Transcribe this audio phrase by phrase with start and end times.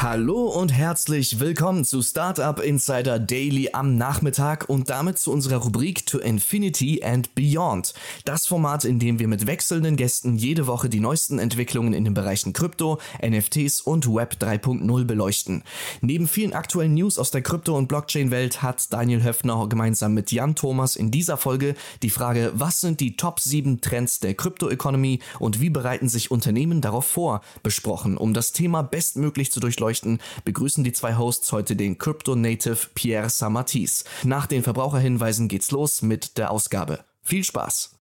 [0.00, 6.06] Hallo und herzlich willkommen zu Startup Insider Daily am Nachmittag und damit zu unserer Rubrik
[6.06, 7.94] To Infinity and Beyond.
[8.24, 12.14] Das Format, in dem wir mit wechselnden Gästen jede Woche die neuesten Entwicklungen in den
[12.14, 15.64] Bereichen Krypto, NFTs und Web 3.0 beleuchten.
[16.00, 20.54] Neben vielen aktuellen News aus der Krypto- und Blockchain-Welt hat Daniel Höfner gemeinsam mit Jan
[20.54, 25.60] Thomas in dieser Folge die Frage, was sind die Top 7 Trends der Krypto-Economy und
[25.60, 30.84] wie bereiten sich Unternehmen darauf vor, besprochen, um das Thema bestmöglich zu durchleuchten beleuchten, begrüßen
[30.84, 34.04] die zwei Hosts heute den Crypto-Native Pierre Samatis.
[34.24, 37.04] Nach den Verbraucherhinweisen geht's los mit der Ausgabe.
[37.22, 37.94] Viel Spaß!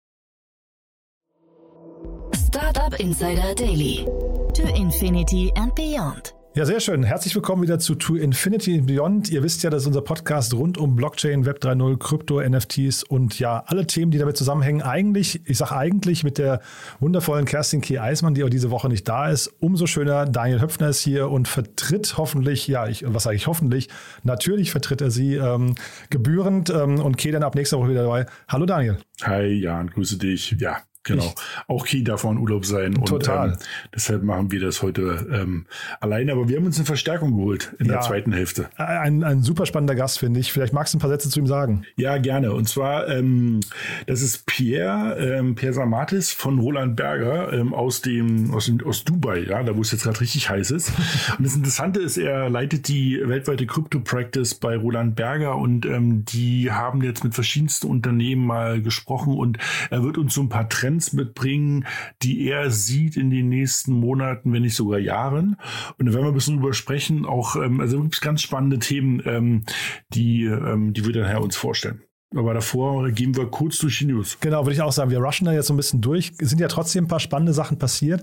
[2.47, 4.05] Startup Insider Daily.
[4.53, 6.36] To Infinity and Beyond.
[6.57, 7.03] Ja, sehr schön.
[7.03, 9.29] Herzlich willkommen wieder zu To Infinity Beyond.
[9.29, 13.37] Ihr wisst ja, das ist unser Podcast rund um Blockchain, Web 3.0, Krypto, NFTs und
[13.37, 14.81] ja, alle Themen, die damit zusammenhängen.
[14.81, 16.61] Eigentlich, ich sage eigentlich mit der
[16.99, 17.99] wundervollen Kerstin K.
[17.99, 19.53] Eismann, die auch diese Woche nicht da ist.
[19.59, 23.89] Umso schöner, Daniel Höpfner ist hier und vertritt hoffentlich, ja, ich, was sage ich hoffentlich,
[24.23, 25.75] natürlich vertritt er sie ähm,
[26.09, 27.29] gebührend ähm, und K.
[27.29, 28.25] dann ab nächster Woche wieder dabei.
[28.47, 28.97] Hallo Daniel.
[29.21, 30.55] Hi Jan, grüße dich.
[30.57, 31.33] Ja, Genau.
[31.67, 32.93] Auch Key darf in Urlaub sein.
[33.05, 33.49] Total.
[33.49, 33.59] Und, ähm,
[33.95, 35.65] deshalb machen wir das heute ähm,
[35.99, 36.33] alleine.
[36.33, 38.69] Aber wir haben uns eine Verstärkung geholt in ja, der zweiten Hälfte.
[38.75, 40.51] Ein, ein super spannender Gast, finde ich.
[40.51, 41.83] Vielleicht magst du ein paar Sätze zu ihm sagen.
[41.95, 42.53] Ja, gerne.
[42.53, 43.61] Und zwar, ähm,
[44.05, 49.03] das ist Pierre, ähm, Pierre Samatis von Roland Berger ähm, aus dem, aus, dem, aus
[49.03, 50.91] Dubai, ja, da wo es jetzt gerade richtig heiß ist.
[51.37, 56.25] und das Interessante ist, er leitet die weltweite Crypto Practice bei Roland Berger und ähm,
[56.25, 59.57] die haben jetzt mit verschiedensten Unternehmen mal gesprochen und
[59.89, 61.85] er wird uns so ein paar Trends Trends mitbringen,
[62.21, 65.57] die er sieht in den nächsten Monaten, wenn nicht sogar Jahren.
[65.97, 67.25] Und da werden wir ein bisschen drüber sprechen.
[67.25, 69.63] Auch, ähm, also gibt es ganz spannende Themen, ähm,
[70.09, 72.01] die, ähm, die wir dann Herr uns vorstellen.
[72.35, 74.37] Aber davor gehen wir kurz durch die News.
[74.41, 75.11] Genau, würde ich auch sagen.
[75.11, 76.33] Wir rushen da jetzt so ein bisschen durch.
[76.39, 78.21] Es sind ja trotzdem ein paar spannende Sachen passiert.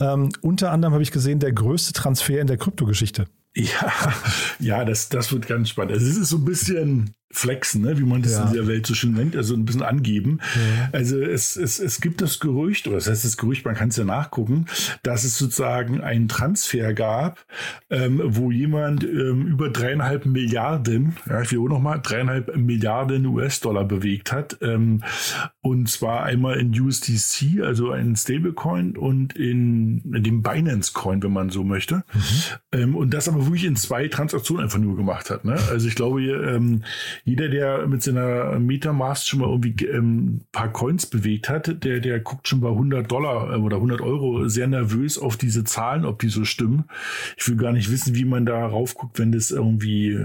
[0.00, 3.26] Ähm, unter anderem habe ich gesehen, der größte Transfer in der Kryptogeschichte.
[3.54, 3.92] Ja,
[4.58, 5.92] ja, das, das wird ganz spannend.
[5.92, 8.46] Also es ist so ein bisschen flexen, ne, wie man das ja.
[8.46, 10.38] in der Welt so schön nennt, also ein bisschen angeben.
[10.54, 10.88] Ja.
[10.92, 13.96] Also es, es, es gibt das Gerücht, oder das heißt das Gerücht, man kann es
[13.96, 14.66] ja nachgucken,
[15.02, 17.44] dass es sozusagen einen Transfer gab,
[17.90, 24.32] ähm, wo jemand ähm, über dreieinhalb Milliarden, ja, ich auch nochmal, dreieinhalb Milliarden US-Dollar bewegt
[24.32, 24.58] hat.
[24.62, 25.02] Ähm,
[25.60, 31.50] und zwar einmal in USDC, also ein Stablecoin, und in, in dem Binance-Coin, wenn man
[31.50, 32.04] so möchte.
[32.12, 32.20] Mhm.
[32.72, 35.44] Ähm, und das aber wirklich in zwei Transaktionen einfach nur gemacht hat.
[35.44, 35.56] Ne?
[35.70, 36.82] Also ich glaube, ähm,
[37.24, 42.20] jeder, der mit seiner Metamask schon mal irgendwie ähm, paar Coins bewegt hat, der, der
[42.20, 46.18] guckt schon bei 100 Dollar äh, oder 100 Euro sehr nervös auf diese Zahlen, ob
[46.18, 46.84] die so stimmen.
[47.36, 50.18] Ich will gar nicht wissen, wie man da raufguckt, wenn das irgendwie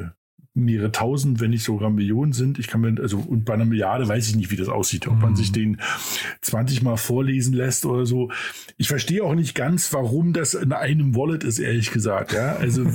[0.54, 2.59] mehrere tausend, wenn nicht sogar Millionen sind.
[2.59, 5.20] Ich kann mir, also, und bei einer Milliarde weiß ich nicht, wie das aussieht, ob
[5.20, 5.54] man sich mhm.
[5.54, 5.82] den
[6.42, 8.30] 20 mal vorlesen lässt oder so.
[8.78, 12.56] Ich verstehe auch nicht ganz, warum das in einem Wallet ist, ehrlich gesagt, ja.
[12.56, 12.86] Also,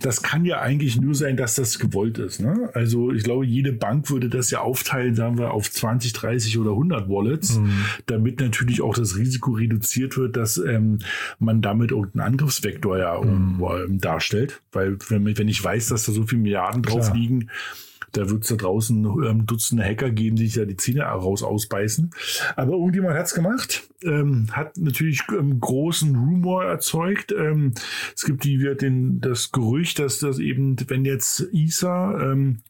[0.00, 2.70] das kann ja eigentlich nur sein, dass das gewollt ist, ne?
[2.74, 6.70] Also, ich glaube, jede Bank würde das ja aufteilen, sagen wir, auf 20, 30 oder
[6.70, 7.84] 100 Wallets, mhm.
[8.06, 10.98] damit natürlich auch das Risiko reduziert wird, dass ähm,
[11.38, 13.60] man damit irgendeinen Angriffsvektor ja mhm.
[13.60, 14.60] um, darstellt.
[14.72, 17.16] Weil, wenn, wenn ich weiß, dass da so viele Milliarden drauf Klar.
[17.16, 17.50] liegen,
[18.12, 21.42] da wird es da draußen ähm, Dutzende Hacker geben, die sich ja die Zähne raus
[21.42, 22.10] ausbeißen.
[22.56, 27.32] Aber irgendjemand hat es gemacht, ähm, hat natürlich ähm, großen Rumor erzeugt.
[27.32, 27.74] Ähm,
[28.14, 32.62] es gibt die, den, das Gerücht, dass das eben, wenn jetzt ISA ähm,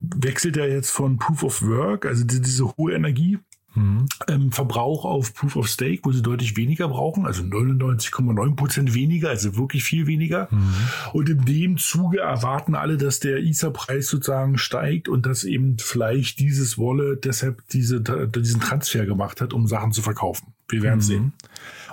[0.00, 3.38] wechselt er jetzt von Proof of Work, also diese hohe Energie,
[3.74, 4.06] Mhm.
[4.28, 9.30] Ähm, Verbrauch auf Proof of Stake, wo sie deutlich weniger brauchen, also 99,9 Prozent weniger,
[9.30, 10.48] also wirklich viel weniger.
[10.50, 10.74] Mhm.
[11.12, 16.38] Und in dem Zuge erwarten alle, dass der Ether-Preis sozusagen steigt und dass eben vielleicht
[16.38, 20.48] dieses Wallet deshalb diese, diesen Transfer gemacht hat, um Sachen zu verkaufen.
[20.68, 21.02] Wir werden mhm.
[21.02, 21.32] sehen.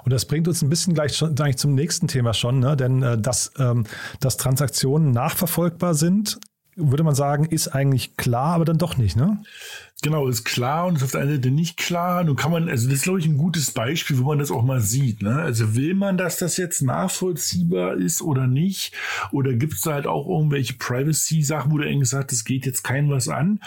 [0.03, 2.75] Und das bringt uns ein bisschen gleich schon, eigentlich zum nächsten Thema schon, ne?
[2.77, 3.85] denn äh, dass, ähm,
[4.19, 6.39] dass Transaktionen nachverfolgbar sind,
[6.75, 9.43] würde man sagen, ist eigentlich klar, aber dann doch nicht, ne?
[10.01, 12.23] Genau, ist klar und ist auf der einen Seite nicht klar.
[12.23, 14.63] Nun kann man, also das ist, glaube ich, ein gutes Beispiel, wo man das auch
[14.63, 15.21] mal sieht.
[15.21, 15.35] Ne?
[15.35, 18.93] Also will man, dass das jetzt nachvollziehbar ist oder nicht?
[19.33, 22.83] Oder gibt es da halt auch irgendwelche Privacy-Sachen, wo du irgendwie sagst, das geht jetzt
[22.83, 23.59] kein was an?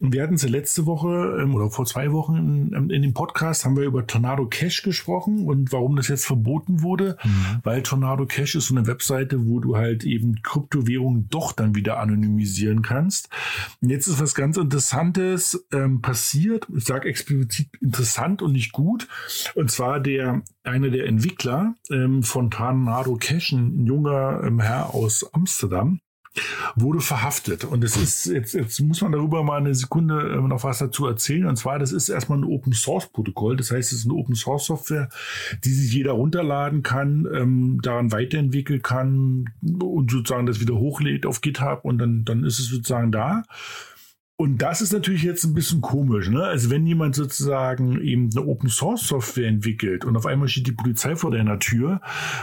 [0.00, 2.36] Wir hatten es letzte Woche ähm, oder vor zwei Wochen
[2.72, 6.82] in, in, dem Podcast haben wir über Tornado Cash gesprochen und warum das jetzt verboten
[6.82, 7.60] wurde, mhm.
[7.64, 11.98] weil Tornado Cash ist so eine Webseite, wo du halt eben Kryptowährungen doch dann wieder
[11.98, 13.28] anonymisieren kannst.
[13.80, 16.68] Und jetzt ist was ganz Interessantes ähm, passiert.
[16.76, 19.08] Ich sage explizit interessant und nicht gut.
[19.54, 25.28] Und zwar der einer der Entwickler ähm, von Tornado Cash, ein junger ähm, Herr aus
[25.32, 26.00] Amsterdam,
[26.76, 27.64] wurde verhaftet.
[27.64, 31.06] Und es ist, jetzt, jetzt muss man darüber mal eine Sekunde äh, noch was dazu
[31.06, 31.46] erzählen.
[31.46, 33.56] Und zwar, das ist erstmal ein Open Source Protokoll.
[33.56, 35.08] Das heißt, es ist eine Open Source Software,
[35.64, 41.40] die sich jeder runterladen kann, ähm, daran weiterentwickeln kann und sozusagen das wieder hochlädt auf
[41.40, 43.42] GitHub und dann, dann ist es sozusagen da.
[44.40, 46.28] Und das ist natürlich jetzt ein bisschen komisch.
[46.28, 46.44] Ne?
[46.44, 50.72] Also wenn jemand sozusagen eben eine Open Source Software entwickelt und auf einmal steht die
[50.72, 52.00] Polizei vor deiner Tür,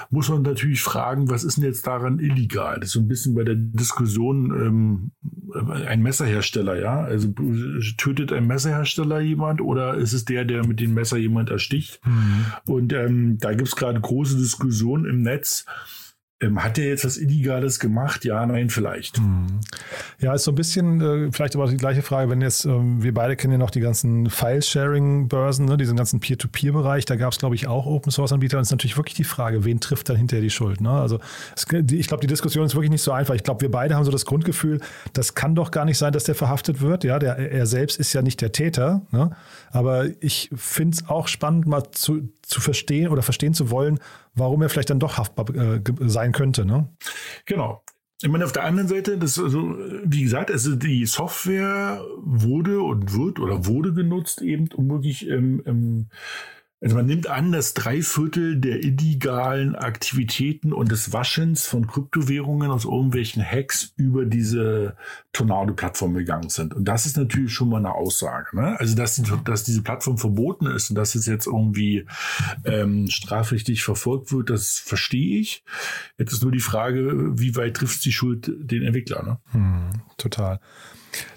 [0.09, 2.81] muss man natürlich fragen, was ist denn jetzt daran illegal?
[2.81, 5.11] Das ist so ein bisschen bei der Diskussion ähm,
[5.87, 6.99] ein Messerhersteller, ja?
[6.99, 7.33] Also
[7.95, 12.01] tötet ein Messerhersteller jemand oder ist es der, der mit dem Messer jemand ersticht?
[12.05, 12.45] Mhm.
[12.65, 15.65] Und ähm, da gibt es gerade große Diskussionen im Netz
[16.45, 18.25] ähm, hat er jetzt was Illegales gemacht?
[18.25, 19.17] Ja, nein, vielleicht.
[19.17, 19.59] Hm.
[20.19, 23.13] Ja, ist so ein bisschen, äh, vielleicht aber die gleiche Frage, wenn jetzt, ähm, wir
[23.13, 27.55] beide kennen ja noch die ganzen File-Sharing-Börsen, ne, diesen ganzen Peer-to-Peer-Bereich, da gab es, glaube
[27.55, 28.57] ich, auch Open-Source-Anbieter.
[28.57, 30.81] Und es ist natürlich wirklich die Frage, wen trifft dann hinterher die Schuld?
[30.81, 30.89] Ne?
[30.89, 31.19] Also
[31.55, 33.35] es, ich glaube, die Diskussion ist wirklich nicht so einfach.
[33.35, 34.79] Ich glaube, wir beide haben so das Grundgefühl,
[35.13, 37.03] das kann doch gar nicht sein, dass der verhaftet wird.
[37.03, 39.01] Ja, der, er selbst ist ja nicht der Täter.
[39.11, 39.31] Ne?
[39.71, 43.99] Aber ich finde es auch spannend, mal zu, zu verstehen oder verstehen zu wollen,
[44.35, 46.65] warum er vielleicht dann doch haftbar äh, sein könnte.
[46.65, 46.89] Ne?
[47.45, 47.83] Genau.
[48.21, 53.13] Ich meine, auf der anderen Seite, das also, wie gesagt, also die Software wurde und
[53.13, 56.07] wird oder wurde genutzt, eben um wirklich ähm, ähm,
[56.81, 62.69] also man nimmt an, dass drei Viertel der illegalen Aktivitäten und des Waschens von Kryptowährungen
[62.69, 64.97] aus irgendwelchen Hacks über diese
[65.31, 66.73] Tornado-Plattform gegangen sind.
[66.73, 68.55] Und das ist natürlich schon mal eine Aussage.
[68.55, 68.79] Ne?
[68.79, 72.05] Also, dass, die, dass diese Plattform verboten ist und dass es jetzt irgendwie
[72.65, 75.63] ähm, strafrechtlich verfolgt wird, das verstehe ich.
[76.17, 79.23] Jetzt ist nur die Frage, wie weit trifft die Schuld den Entwickler?
[79.23, 79.37] Ne?
[79.51, 80.59] Hm, total.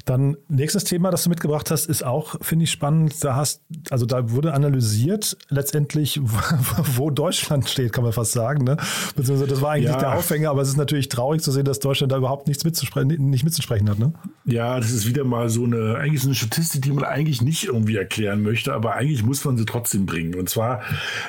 [0.05, 3.23] Dann nächstes Thema, das du mitgebracht hast, ist auch, finde ich, spannend.
[3.23, 6.21] Da hast, also da wurde analysiert letztendlich,
[6.97, 8.65] wo Deutschland steht, kann man fast sagen.
[8.65, 8.77] Ne?
[9.17, 9.99] Beziehungsweise das war eigentlich ja.
[9.99, 13.09] der Aufhänger, aber es ist natürlich traurig zu sehen, dass Deutschland da überhaupt nichts mitzusprechen,
[13.09, 13.99] nicht mitzusprechen hat.
[13.99, 14.13] Ne?
[14.45, 17.65] Ja, das ist wieder mal so eine, eigentlich so eine Statistik, die man eigentlich nicht
[17.65, 20.35] irgendwie erklären möchte, aber eigentlich muss man sie trotzdem bringen.
[20.35, 20.83] Und zwar,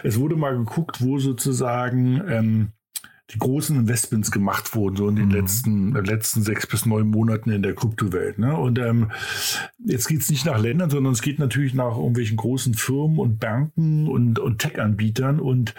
[0.03, 2.71] es wurde mal geguckt, wo sozusagen ähm,
[3.33, 5.35] die großen Investments gemacht wurden, so in den mhm.
[5.35, 8.39] letzten, äh, letzten sechs bis neun Monaten in der Kryptowelt.
[8.39, 8.55] Ne?
[8.57, 9.11] Und ähm,
[9.85, 13.39] jetzt geht es nicht nach Ländern, sondern es geht natürlich nach irgendwelchen großen Firmen und
[13.39, 15.39] Banken und, und Tech-Anbietern.
[15.39, 15.75] Und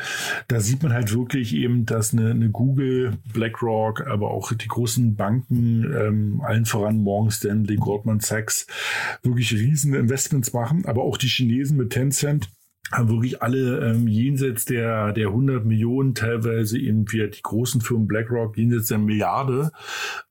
[0.47, 5.17] da sieht man halt wirklich eben, dass eine, eine Google, BlackRock, aber auch die großen
[5.17, 8.67] Banken, ähm, allen voran Morgan Stanley, Goldman Sachs,
[9.23, 10.85] wirklich riesen Investments machen.
[10.87, 12.49] Aber auch die Chinesen mit Tencent
[12.93, 18.09] haben wirklich alle ähm, jenseits der, der 100 Millionen, teilweise eben wie die großen Firmen
[18.09, 19.71] BlackRock jenseits der Milliarde,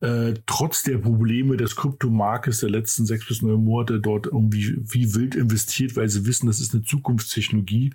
[0.01, 5.15] äh, trotz der Probleme des Kryptomarktes der letzten sechs bis neun Monate dort irgendwie wie
[5.15, 7.93] wild investiert, weil sie wissen, das ist eine Zukunftstechnologie.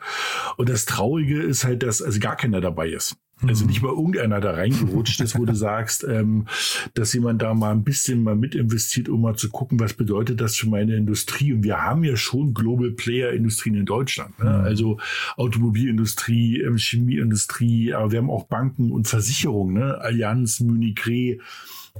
[0.56, 3.16] Und das Traurige ist halt, dass also gar keiner dabei ist.
[3.48, 6.46] Also nicht mal irgendeiner da reingerutscht ist, wo du sagst, ähm,
[6.94, 10.40] dass jemand da mal ein bisschen mal mit investiert, um mal zu gucken, was bedeutet
[10.40, 11.52] das für meine Industrie.
[11.52, 14.38] Und wir haben ja schon Global Player Industrien in Deutschland.
[14.38, 14.50] Ne?
[14.50, 14.64] Mhm.
[14.64, 14.98] Also
[15.36, 19.98] Automobilindustrie, ähm, Chemieindustrie, aber wir haben auch Banken und Versicherungen, ne?
[20.00, 21.38] Allianz, Munich Re.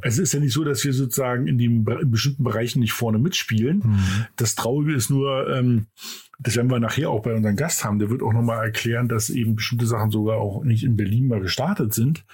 [0.03, 3.19] Es ist ja nicht so, dass wir sozusagen in, den, in bestimmten Bereichen nicht vorne
[3.19, 3.79] mitspielen.
[3.85, 4.27] Mhm.
[4.37, 5.87] Das Traurige ist nur, ähm,
[6.41, 9.31] das werden wir nachher auch bei unserem Gast haben, der wird auch nochmal erklären, dass
[9.31, 12.25] eben bestimmte Sachen sogar auch nicht in Berlin mal gestartet sind.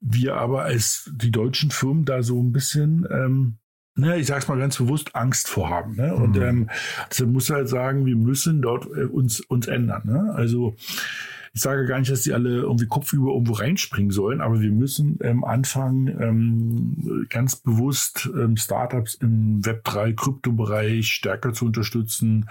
[0.00, 3.56] Wir aber als die deutschen Firmen da so ein bisschen, ähm,
[3.94, 5.96] ne, ich sag's mal ganz bewusst, Angst vorhaben.
[5.96, 6.14] Ne?
[6.14, 6.42] Und mhm.
[6.42, 6.70] ähm,
[7.10, 10.02] deshalb muss halt sagen, wir müssen dort äh, uns, uns ändern.
[10.04, 10.32] Ne?
[10.34, 10.76] Also
[11.56, 15.18] ich sage gar nicht, dass die alle irgendwie kopfüber irgendwo reinspringen sollen, aber wir müssen
[15.22, 22.50] ähm, anfangen, ähm, ganz bewusst ähm, Startups im Web3-Kryptobereich stärker zu unterstützen,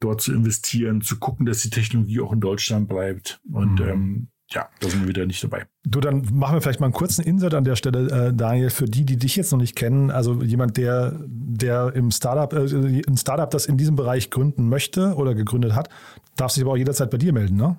[0.00, 3.38] dort zu investieren, zu gucken, dass die Technologie auch in Deutschland bleibt.
[3.52, 3.88] Und mhm.
[3.88, 5.66] ähm, ja, da sind wir wieder nicht dabei.
[5.84, 8.86] Du, dann machen wir vielleicht mal einen kurzen Insert an der Stelle, äh, Daniel, für
[8.86, 10.10] die, die dich jetzt noch nicht kennen.
[10.10, 15.16] Also jemand, der, der im Startup, äh, ein Startup, das in diesem Bereich gründen möchte
[15.16, 15.90] oder gegründet hat,
[16.36, 17.76] darf sich aber auch jederzeit bei dir melden, ne?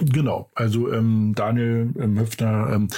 [0.00, 2.88] Genau, also ähm, Daniel ähm, Höfner ähm,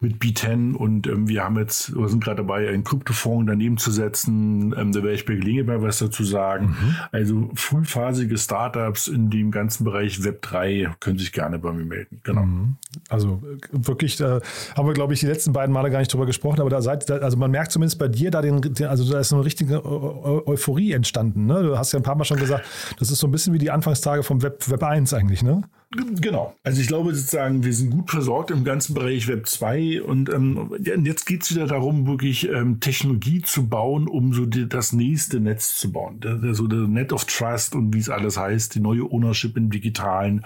[0.00, 3.90] mit B10 und ähm, wir haben jetzt, wir sind gerade dabei, einen Kryptofonds daneben zu
[3.90, 4.74] setzen.
[4.76, 6.68] Ähm, da werde ich bei Gelegenheit was dazu sagen.
[6.68, 6.96] Mhm.
[7.12, 12.20] Also frühphasige Startups in dem ganzen Bereich Web 3 können sich gerne bei mir melden.
[12.24, 12.42] Genau.
[12.42, 12.76] Mhm.
[13.10, 14.40] Also äh, wirklich, da
[14.74, 17.08] haben wir, glaube ich, die letzten beiden Male gar nicht drüber gesprochen, aber da seid,
[17.10, 21.44] also man merkt zumindest bei dir da den, also da ist eine richtige Euphorie entstanden.
[21.46, 21.62] Ne?
[21.62, 22.64] Du hast ja ein paar Mal schon gesagt,
[22.98, 25.62] das ist so ein bisschen wie die Anfangstage vom Web, Web 1 eigentlich, ne?
[25.92, 26.54] Genau.
[26.62, 30.70] Also ich glaube sozusagen, wir sind gut versorgt im ganzen Bereich Web 2 und ähm,
[30.78, 35.40] jetzt geht es wieder darum, wirklich ähm, Technologie zu bauen, um so die, das nächste
[35.40, 36.20] Netz zu bauen.
[36.20, 39.56] Der, der, so der Net of Trust und wie es alles heißt, die neue Ownership
[39.56, 40.44] im Digitalen.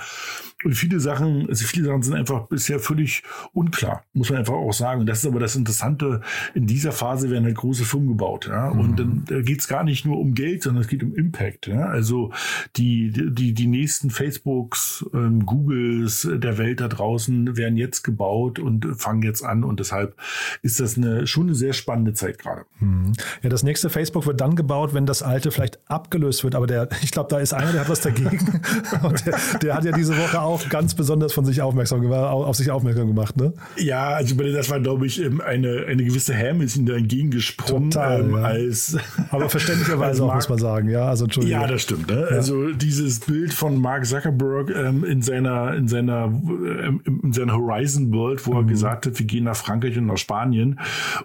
[0.65, 3.23] Und viele Sachen, also viele Sachen sind einfach bisher völlig
[3.53, 5.01] unklar, muss man einfach auch sagen.
[5.01, 6.23] Und das ist aber das Interessante,
[6.55, 8.47] in dieser Phase werden halt große Firmen gebaut.
[8.49, 8.71] Ja?
[8.71, 8.81] Mhm.
[8.81, 11.67] Und dann da geht es gar nicht nur um Geld, sondern es geht um Impact.
[11.67, 11.85] Ja?
[11.89, 12.33] Also
[12.77, 18.87] die, die, die nächsten Facebooks, ähm, Googles der Welt da draußen werden jetzt gebaut und
[18.97, 19.65] fangen jetzt an.
[19.65, 20.17] Und deshalb
[20.63, 22.63] ist das eine, schon eine sehr spannende Zeit gerade.
[22.81, 23.13] Mhm.
[23.43, 26.55] Ja, das nächste Facebook wird dann gebaut, wenn das alte vielleicht abgelöst wird.
[26.55, 28.61] Aber der, ich glaube, da ist einer, der hat was dagegen.
[29.03, 32.57] und der, der hat ja diese Woche auch ganz besonders von sich aufmerksam gemacht, auf
[32.57, 33.53] sich aufmerksam gemacht, ne?
[33.77, 37.91] Ja, also das war, glaube ich, ähm, eine, eine gewisse Ham ist ihm da entgegengesprungen.
[37.91, 38.43] Total, ähm, ja.
[38.43, 38.97] als,
[39.31, 41.07] Aber verständlicherweise auch, muss man sagen, ja.
[41.07, 41.61] Also Entschuldigung.
[41.61, 42.09] Ja, das stimmt.
[42.09, 42.27] Ne?
[42.31, 42.37] Ja.
[42.37, 48.13] Also dieses Bild von Mark Zuckerberg ähm, in seiner, in seiner, ähm, in seiner Horizon
[48.13, 48.59] World, wo mhm.
[48.59, 50.79] er gesagt hat, wir gehen nach Frankreich und nach Spanien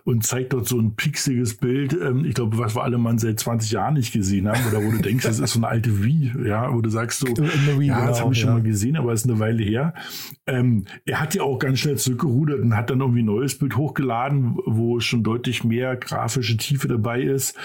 [0.04, 1.94] und zeigt dort so ein pixiges Bild.
[1.94, 4.92] Ähm, ich glaube, was wir alle mal seit 20 Jahren nicht gesehen haben, oder wo
[4.92, 8.08] du denkst, das ist so eine alte Wie, ja, wo du sagst so, Wii, ja,
[8.08, 9.94] das genau, habe ich schon mal gesehen, aber ist eine Weile her.
[10.48, 13.78] Ähm, er hat ja auch ganz schnell zurückgerudert und hat dann irgendwie ein neues Bild
[13.78, 17.56] hochgeladen, wo schon deutlich mehr grafische Tiefe dabei ist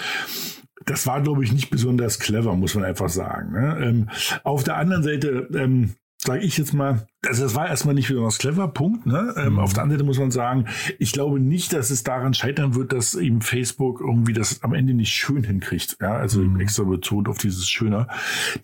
[0.85, 3.53] das war, glaube ich, nicht besonders clever, muss man einfach sagen.
[3.53, 3.77] Ne?
[3.81, 4.09] Ähm,
[4.43, 8.37] auf der anderen Seite ähm, sage ich jetzt mal, also das war erstmal nicht besonders
[8.37, 9.05] clever, Punkt.
[9.05, 9.33] Ne?
[9.37, 9.59] Ähm, mhm.
[9.59, 10.65] Auf der anderen Seite muss man sagen,
[10.99, 14.93] ich glaube nicht, dass es daran scheitern wird, dass eben Facebook irgendwie das am Ende
[14.93, 15.97] nicht schön hinkriegt.
[16.01, 16.59] Ja, also mhm.
[16.59, 18.07] extra betont auf dieses Schöner.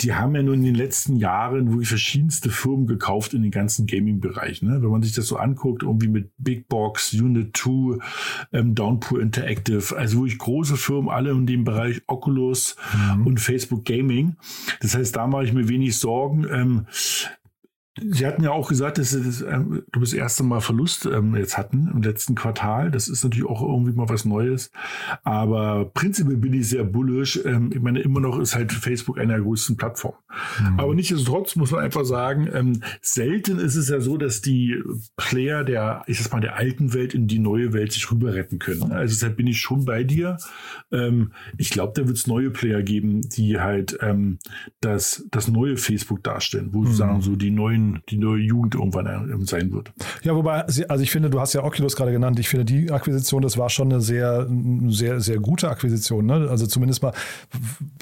[0.01, 3.85] Die haben ja nun in den letzten Jahren wirklich verschiedenste Firmen gekauft in den ganzen
[3.85, 4.61] Gaming-Bereich.
[4.61, 4.81] Ne?
[4.81, 7.99] Wenn man sich das so anguckt, irgendwie mit Big Box, Unit 2,
[8.53, 12.75] ähm, Downpour Interactive, also wirklich große Firmen, alle in dem Bereich Oculus
[13.15, 13.27] mhm.
[13.27, 14.35] und Facebook Gaming.
[14.81, 16.45] Das heißt, da mache ich mir wenig Sorgen.
[16.51, 16.85] Ähm,
[17.99, 21.57] Sie hatten ja auch gesagt, dass Sie das, ähm, das erste Mal Verlust ähm, jetzt
[21.57, 22.89] hatten im letzten Quartal.
[22.89, 24.71] Das ist natürlich auch irgendwie mal was Neues.
[25.23, 27.41] Aber prinzipiell bin ich sehr bullisch.
[27.43, 30.17] Ähm, ich meine, immer noch ist halt Facebook eine der größten Plattformen.
[30.59, 30.79] Mhm.
[30.79, 34.81] Aber nichtsdestotrotz muss man einfach sagen, ähm, selten ist es ja so, dass die
[35.17, 38.57] Player der, ich sag mal, der alten Welt in die neue Welt sich rüber retten
[38.57, 38.93] können.
[38.93, 40.37] Also deshalb bin ich schon bei dir.
[40.93, 44.39] Ähm, ich glaube, da wird es neue Player geben, die halt ähm,
[44.79, 46.85] das, das neue Facebook darstellen, wo mhm.
[46.85, 49.91] sozusagen so die neuen neuen, die neue Jugend irgendwann äh, sein wird.
[50.23, 52.39] Ja, wobei, also ich finde, du hast ja Oculus gerade genannt.
[52.39, 54.47] Ich finde, die Akquisition, das war schon eine sehr,
[54.87, 56.25] sehr, sehr gute Akquisition.
[56.25, 56.47] Ne?
[56.49, 57.13] Also zumindest mal,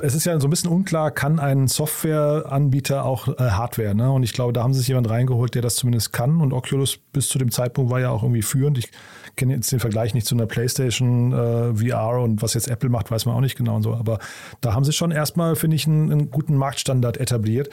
[0.01, 3.95] es ist ja so ein bisschen unklar, kann ein Softwareanbieter auch äh, Hardware?
[3.95, 4.11] Ne?
[4.11, 6.41] Und ich glaube, da haben sie sich jemand reingeholt, der das zumindest kann.
[6.41, 8.77] Und Oculus bis zu dem Zeitpunkt war ja auch irgendwie führend.
[8.77, 8.91] Ich
[9.35, 13.09] kenne jetzt den Vergleich nicht zu einer PlayStation äh, VR und was jetzt Apple macht,
[13.11, 13.93] weiß man auch nicht genau und so.
[13.93, 14.19] Aber
[14.61, 17.69] da haben sie schon erstmal, finde ich, einen, einen guten Marktstandard etabliert.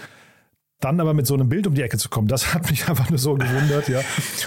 [0.81, 3.09] Dann aber mit so einem Bild um die Ecke zu kommen, das hat mich einfach
[3.09, 4.01] nur so gewundert, ja.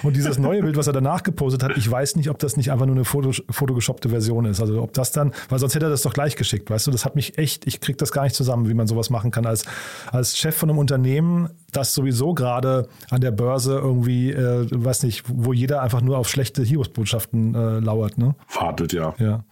[0.04, 2.72] Und dieses neue Bild, was er danach gepostet hat, ich weiß nicht, ob das nicht
[2.72, 4.62] einfach nur eine Foto, fotogeshoppte Version ist.
[4.62, 7.04] Also ob das dann, weil sonst hätte er das doch gleich geschickt, weißt du, das
[7.04, 9.66] hat mich echt, ich krieg das gar nicht zusammen, wie man sowas machen kann als,
[10.12, 15.24] als Chef von einem Unternehmen, das sowieso gerade an der Börse irgendwie, äh, weiß nicht,
[15.28, 18.36] wo jeder einfach nur auf schlechte Hiobsbotschaften äh, lauert, ne?
[18.54, 19.16] Wartet, ja.
[19.18, 19.44] Ja.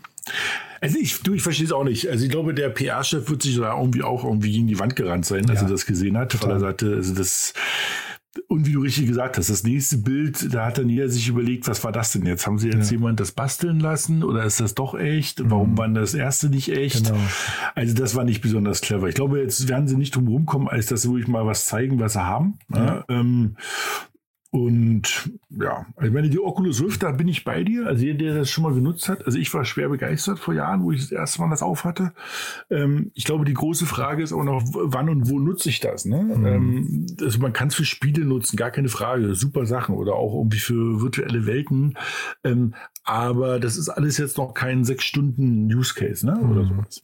[0.81, 2.09] Also ich, du, ich verstehe es auch nicht.
[2.09, 5.25] Also ich glaube, der PR-Chef wird sich da irgendwie auch irgendwie gegen die Wand gerannt
[5.25, 6.49] sein, als ja, er das gesehen hat, total.
[6.49, 7.53] weil er sagte, also das
[8.47, 11.67] und wie du richtig gesagt hast, das nächste Bild, da hat dann jeder sich überlegt,
[11.67, 12.45] was war das denn jetzt?
[12.45, 12.97] Haben sie jetzt ja.
[12.97, 15.43] jemand das basteln lassen oder ist das doch echt?
[15.43, 15.51] Mhm.
[15.51, 17.05] Warum war das erste nicht echt?
[17.07, 17.19] Genau.
[17.75, 19.07] Also das war nicht besonders clever.
[19.07, 21.99] Ich glaube, jetzt werden sie nicht drum rumkommen, als dass sie wirklich mal was zeigen,
[21.99, 22.59] was sie haben.
[22.73, 22.85] Ja.
[22.85, 23.57] Ja, ähm,
[24.57, 27.85] und ja, ich meine, die Oculus Rift, da bin ich bei dir.
[27.85, 29.23] Also jeder, der das schon mal genutzt hat.
[29.23, 32.11] Also ich war schwer begeistert vor Jahren, wo ich das erste Mal das auf hatte.
[32.71, 36.05] Ähm, ich glaube, die große Frage ist auch noch, wann und wo nutze ich das?
[36.05, 36.23] Ne?
[36.23, 36.45] Mhm.
[36.47, 39.35] Ähm, also man kann es für Spiele nutzen, gar keine Frage.
[39.35, 41.95] Super Sachen oder auch irgendwie für virtuelle Welten.
[42.43, 42.73] Ähm,
[43.03, 46.35] aber das ist alles jetzt noch kein sechs Stunden Use Case, ne?
[46.39, 46.69] Oder mhm.
[46.69, 47.03] sowas.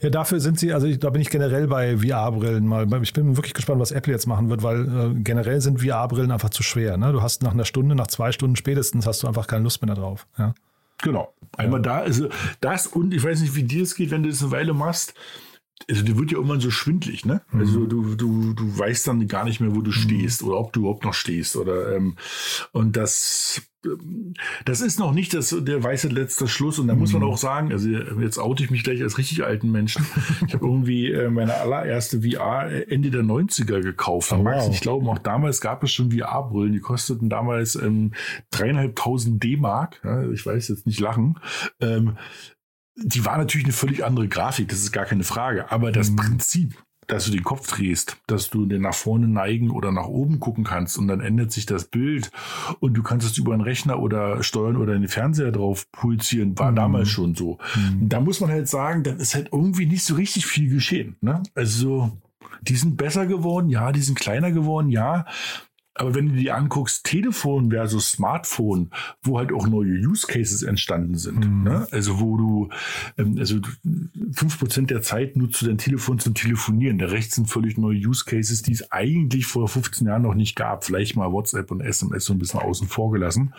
[0.00, 2.86] Ja, dafür sind sie, also ich, da bin ich generell bei VR-Brillen mal.
[3.02, 6.50] Ich bin wirklich gespannt, was Apple jetzt machen wird, weil äh, generell sind VR-Brillen einfach
[6.50, 6.96] zu schwer.
[6.96, 7.12] Ne?
[7.12, 9.94] Du hast nach einer Stunde, nach zwei Stunden spätestens hast du einfach keine Lust mehr
[9.94, 10.26] drauf.
[10.38, 10.54] Ja?
[11.02, 11.32] Genau.
[11.56, 11.84] Einmal ja.
[11.84, 12.28] da, also
[12.60, 15.14] das und ich weiß nicht, wie dir es geht, wenn du das eine Weile machst
[15.90, 17.42] also dir wird ja irgendwann so schwindlig, ne?
[17.50, 17.60] Mhm.
[17.60, 19.94] Also du, du, du weißt dann gar nicht mehr, wo du mhm.
[19.94, 21.56] stehst oder ob du überhaupt noch stehst.
[21.56, 22.16] Oder ähm,
[22.72, 24.34] und das ähm,
[24.64, 26.78] das ist noch nicht das, der weiße letzte Schluss.
[26.78, 27.28] Und da muss man mhm.
[27.28, 30.04] auch sagen, also jetzt oute ich mich gleich als richtig alten Menschen.
[30.46, 34.32] Ich habe irgendwie äh, meine allererste VR Ende der 90er gekauft.
[34.32, 34.70] Oh, wow.
[34.72, 38.12] Ich glaube, auch damals gab es schon VR-Brillen, die kosteten damals ähm,
[38.50, 40.00] dreieinhalbtausend D-Mark.
[40.04, 41.38] Ja, ich weiß jetzt nicht lachen.
[41.80, 42.16] Ähm,
[42.96, 45.70] die war natürlich eine völlig andere Grafik, das ist gar keine Frage.
[45.70, 46.16] Aber das mhm.
[46.16, 50.40] Prinzip, dass du den Kopf drehst, dass du den nach vorne neigen oder nach oben
[50.40, 52.30] gucken kannst und dann ändert sich das Bild
[52.80, 56.70] und du kannst es über einen Rechner oder steuern oder den Fernseher drauf projizieren, war
[56.70, 56.76] mhm.
[56.76, 57.58] damals schon so.
[57.74, 58.08] Mhm.
[58.08, 61.16] Da muss man halt sagen, dann ist halt irgendwie nicht so richtig viel geschehen.
[61.20, 61.42] Ne?
[61.54, 62.16] Also
[62.62, 65.26] die sind besser geworden, ja, die sind kleiner geworden, ja,
[65.94, 68.90] aber wenn du dir anguckst, Telefon versus Smartphone,
[69.22, 71.62] wo halt auch neue Use Cases entstanden sind, mhm.
[71.64, 71.86] ne?
[71.90, 72.68] also wo du,
[73.18, 73.60] ähm, also
[74.32, 76.98] fünf Prozent der Zeit nutzt du dein Telefon zum Telefonieren.
[76.98, 80.56] Der Rest sind völlig neue Use Cases, die es eigentlich vor 15 Jahren noch nicht
[80.56, 80.84] gab.
[80.84, 83.54] Vielleicht mal WhatsApp und SMS so ein bisschen außen vor gelassen.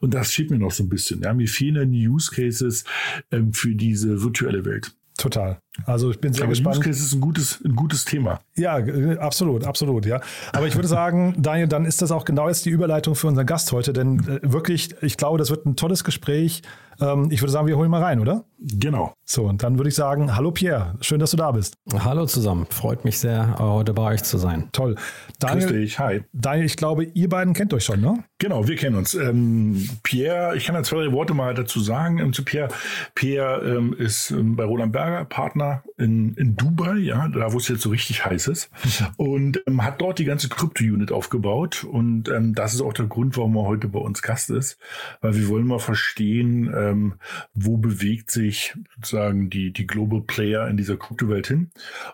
[0.00, 1.22] Und das fehlt mir noch so ein bisschen.
[1.22, 1.34] Ja?
[1.34, 2.84] Mir fehlen die Use Cases
[3.30, 4.92] ähm, für diese virtuelle Welt.
[5.16, 5.60] Total.
[5.84, 6.78] Also ich bin sehr Aber gespannt.
[6.78, 8.40] Use Case ist ein gutes, ein gutes Thema.
[8.54, 8.76] Ja,
[9.18, 10.20] absolut, absolut, ja.
[10.52, 13.46] Aber ich würde sagen, Daniel, dann ist das auch genau jetzt die Überleitung für unseren
[13.46, 16.62] Gast heute, denn äh, wirklich, ich glaube, das wird ein tolles Gespräch.
[17.00, 18.44] Ähm, ich würde sagen, wir holen mal rein, oder?
[18.58, 19.12] Genau.
[19.24, 21.74] So, und dann würde ich sagen, hallo Pierre, schön, dass du da bist.
[21.92, 24.68] Hallo zusammen, freut mich sehr, heute bei euch zu sein.
[24.72, 24.96] Toll.
[25.38, 26.22] Daniel, Grüß dich, hi.
[26.32, 28.24] Daniel, ich glaube, ihr beiden kennt euch schon, ne?
[28.38, 29.14] Genau, wir kennen uns.
[29.14, 32.68] Ähm, Pierre, ich kann da zwei, drei Worte mal dazu sagen ähm, zu Pierre.
[33.14, 35.65] Pierre ähm, ist ähm, bei Roland Berger Partner
[35.96, 38.70] in, in Dubai, ja, da wo es jetzt so richtig heiß ist.
[39.16, 41.84] und ähm, hat dort die ganze Krypto-Unit aufgebaut.
[41.84, 44.78] Und ähm, das ist auch der Grund, warum er heute bei uns Gast ist.
[45.20, 47.14] Weil wir wollen mal verstehen, ähm,
[47.54, 51.70] wo bewegt sich sozusagen die, die Global Player in dieser Kryptowelt hin.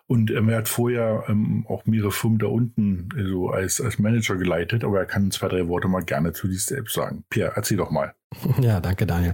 [0.06, 3.98] Und ähm, er hat vorher ähm, auch mehrere Firmen da unten so also als, als
[3.98, 7.24] Manager geleitet, aber er kann zwei, drei Worte mal gerne zu sich selbst sagen.
[7.30, 8.14] Pierre, erzähl doch mal.
[8.60, 9.32] Ja, danke Daniel.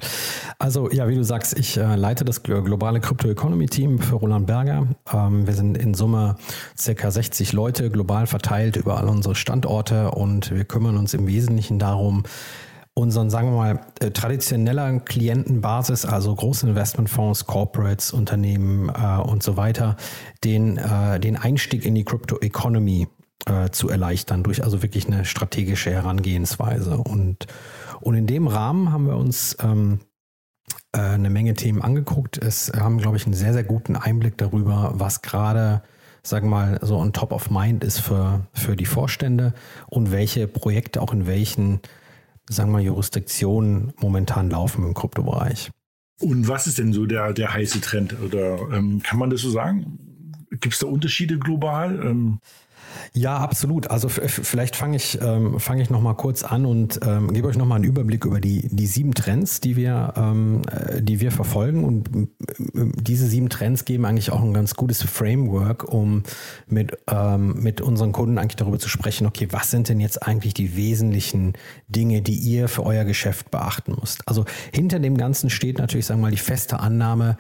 [0.59, 4.47] Also ja, wie du sagst, ich äh, leite das globale Crypto Economy Team für Roland
[4.47, 4.87] Berger.
[5.13, 6.37] Ähm, wir sind in Summe
[6.77, 11.79] circa 60 Leute global verteilt über all unsere Standorte und wir kümmern uns im Wesentlichen
[11.79, 12.25] darum,
[12.95, 19.57] unseren, sagen wir mal, äh, traditioneller Klientenbasis, also große Investmentfonds, Corporates, Unternehmen äh, und so
[19.57, 19.97] weiter,
[20.45, 23.07] den, äh, den Einstieg in die Crypto Economy
[23.47, 26.99] äh, zu erleichtern, durch also wirklich eine strategische Herangehensweise.
[26.99, 27.47] Und,
[28.01, 30.01] und in dem Rahmen haben wir uns ähm,
[30.93, 32.39] äh, eine Menge Themen angeguckt.
[32.39, 35.83] Es haben, glaube ich, einen sehr, sehr guten Einblick darüber, was gerade
[36.23, 39.55] sagen wir mal, so on top of mind ist für, für die Vorstände
[39.89, 41.81] und welche Projekte auch in welchen,
[42.49, 45.71] sagen wir mal, Jurisdiktionen momentan laufen im Kryptobereich.
[46.21, 48.17] Und was ist denn so der, der heiße Trend?
[48.21, 50.35] Oder ähm, kann man das so sagen?
[50.51, 52.05] Gibt es da Unterschiede global?
[52.05, 52.41] Ähm
[53.13, 53.91] ja, absolut.
[53.91, 57.77] Also vielleicht fange ich, ähm, fange ich noch kurz an und ähm, gebe euch nochmal
[57.77, 61.85] einen Überblick über die, die sieben Trends, die wir, ähm, äh, die wir verfolgen.
[61.85, 62.27] Und äh,
[63.01, 66.23] diese sieben Trends geben eigentlich auch ein ganz gutes Framework, um
[66.67, 70.55] mit, ähm, mit unseren Kunden eigentlich darüber zu sprechen, okay, was sind denn jetzt eigentlich
[70.55, 71.55] die wesentlichen
[71.89, 74.23] Dinge, die ihr für euer Geschäft beachten müsst?
[74.27, 77.37] Also hinter dem Ganzen steht natürlich, sagen wir mal, die feste Annahme,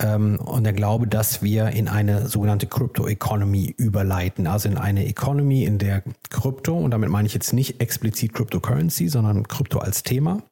[0.00, 5.64] und der Glaube, dass wir in eine sogenannte Crypto Economy überleiten, also in eine Economy,
[5.64, 10.42] in der Krypto, und damit meine ich jetzt nicht explizit Cryptocurrency, sondern Krypto als Thema,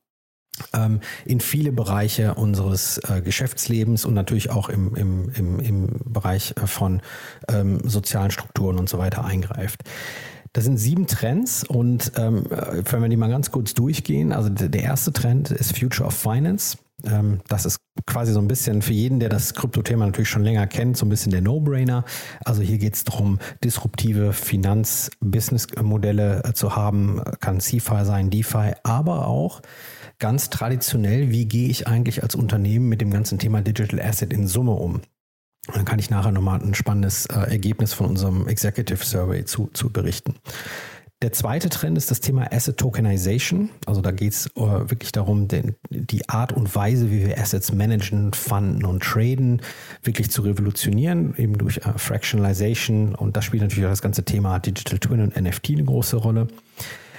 [0.75, 6.55] ähm, in viele Bereiche unseres äh, Geschäftslebens und natürlich auch im, im, im, im Bereich
[6.57, 7.01] äh, von
[7.49, 9.83] ähm, sozialen Strukturen und so weiter eingreift.
[10.53, 14.49] Das sind sieben Trends und ähm, äh, wenn wir die mal ganz kurz durchgehen, also
[14.49, 16.79] der erste Trend ist Future of Finance.
[17.05, 20.67] Ähm, das ist quasi so ein bisschen für jeden, der das Krypto-Thema natürlich schon länger
[20.67, 22.05] kennt, so ein bisschen der No-Brainer.
[22.45, 29.27] Also hier geht es darum, disruptive Finanz-Business-Modelle äh, zu haben, kann CFI sein, DeFi, aber
[29.27, 29.63] auch
[30.19, 34.49] ganz traditionell, wie gehe ich eigentlich als Unternehmen mit dem ganzen Thema Digital Asset in
[34.49, 35.03] Summe um?
[35.73, 39.91] Dann kann ich nachher nochmal ein spannendes äh, Ergebnis von unserem Executive Survey zu, zu
[39.91, 40.35] berichten.
[41.21, 43.71] Der zweite Trend ist das Thema Asset Tokenization.
[43.87, 47.73] Also da geht es äh, wirklich darum, den, die Art und Weise, wie wir Assets
[47.73, 49.61] managen, funden und traden,
[50.05, 53.17] wirklich zu revolutionieren, eben durch äh, Fractionalization.
[53.17, 56.47] Und da spielt natürlich auch das ganze Thema Digital Twin und NFT eine große Rolle.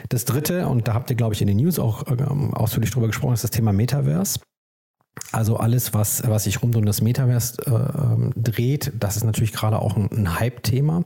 [0.07, 3.07] Das dritte, und da habt ihr, glaube ich, in den News auch ähm, ausführlich drüber
[3.07, 4.39] gesprochen, ist das Thema Metaverse.
[5.33, 9.51] Also alles, was, was sich rund um das Metaverse äh, ähm, dreht, das ist natürlich
[9.51, 11.03] gerade auch ein, ein Hype-Thema.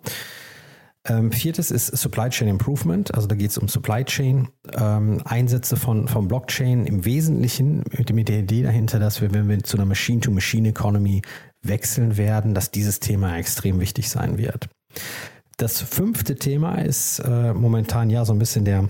[1.05, 5.75] Ähm, viertes ist Supply Chain Improvement, also da geht es um Supply Chain, ähm, Einsätze
[5.75, 9.75] von, von Blockchain im Wesentlichen mit, mit der Idee dahinter, dass wir, wenn wir zu
[9.75, 11.21] einer Machine-to-Machine-Economy
[11.61, 14.69] wechseln werden, dass dieses Thema extrem wichtig sein wird.
[15.57, 18.87] Das fünfte Thema ist äh, momentan ja so ein bisschen der,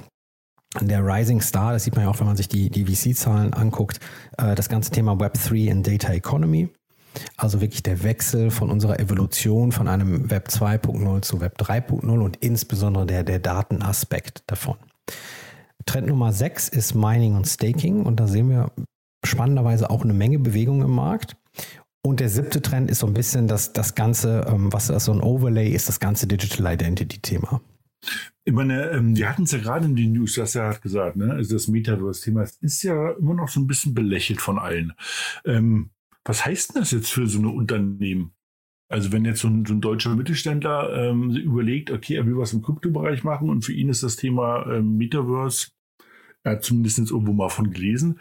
[0.82, 3.99] der Rising Star, das sieht man ja auch, wenn man sich die, die VC-Zahlen anguckt,
[4.38, 6.69] äh, das ganze Thema Web3 und Data Economy.
[7.38, 12.38] Also wirklich der Wechsel von unserer Evolution von einem Web 2.0 zu Web 3.0 und
[12.38, 14.78] insbesondere der, der Datenaspekt davon.
[15.86, 18.71] Trend Nummer 6 ist Mining und Staking und da sehen wir
[19.26, 21.36] spannenderweise auch eine Menge Bewegung im Markt.
[22.06, 25.21] Und der siebte Trend ist so ein bisschen das, das Ganze, ähm, was so ein
[25.21, 27.62] Overlay ist, das ganze Digital Identity-Thema.
[28.43, 31.15] Ich meine, ähm, wir hatten es ja gerade in den News, das ja hat gesagt,
[31.15, 31.32] ne?
[31.32, 34.91] Also das Metaverse-Thema ist ja immer noch so ein bisschen belächelt von allen.
[35.45, 35.91] Ähm,
[36.25, 38.33] was heißt denn das jetzt für so ein Unternehmen?
[38.89, 42.53] Also wenn jetzt so ein, so ein deutscher Mittelständler ähm, überlegt, okay, er will was
[42.53, 45.69] im Kryptobereich machen und für ihn ist das Thema ähm, Metaverse,
[46.43, 48.19] er hat zumindest irgendwo mal von gelesen.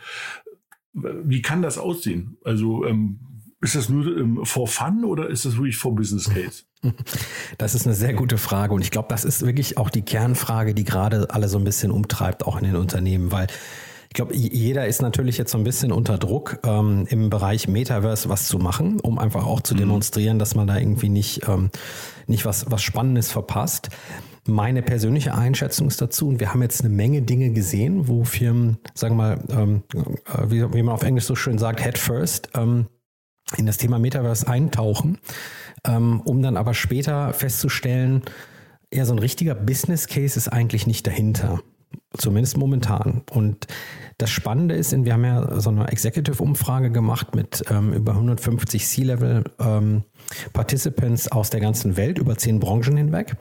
[0.95, 2.37] Wie kann das aussehen?
[2.45, 3.21] Also ähm,
[3.61, 6.65] ist das nur ähm, for fun oder ist das wirklich for business case?
[7.59, 10.75] Das ist eine sehr gute Frage und ich glaube, das ist wirklich auch die Kernfrage,
[10.75, 13.47] die gerade alle so ein bisschen umtreibt, auch in den Unternehmen, weil
[14.12, 18.29] ich glaube, jeder ist natürlich jetzt so ein bisschen unter Druck, ähm, im Bereich Metaverse
[18.29, 19.79] was zu machen, um einfach auch zu mhm.
[19.79, 21.70] demonstrieren, dass man da irgendwie nicht, ähm,
[22.27, 23.88] nicht was, was Spannendes verpasst.
[24.46, 28.77] Meine persönliche Einschätzung ist dazu, und wir haben jetzt eine Menge Dinge gesehen, wo Firmen,
[28.92, 32.51] sagen wir mal, ähm, äh, wie, wie, man auf Englisch so schön sagt, head first,
[32.53, 32.88] ähm,
[33.57, 35.20] in das Thema Metaverse eintauchen,
[35.87, 38.25] ähm, um dann aber später festzustellen,
[38.92, 41.62] ja, so ein richtiger Business Case ist eigentlich nicht dahinter.
[42.16, 43.22] Zumindest momentan.
[43.31, 43.66] Und
[44.18, 51.27] das Spannende ist, wir haben ja so eine Executive-Umfrage gemacht mit ähm, über 150 C-Level-Participants
[51.27, 53.37] ähm, aus der ganzen Welt, über zehn Branchen hinweg.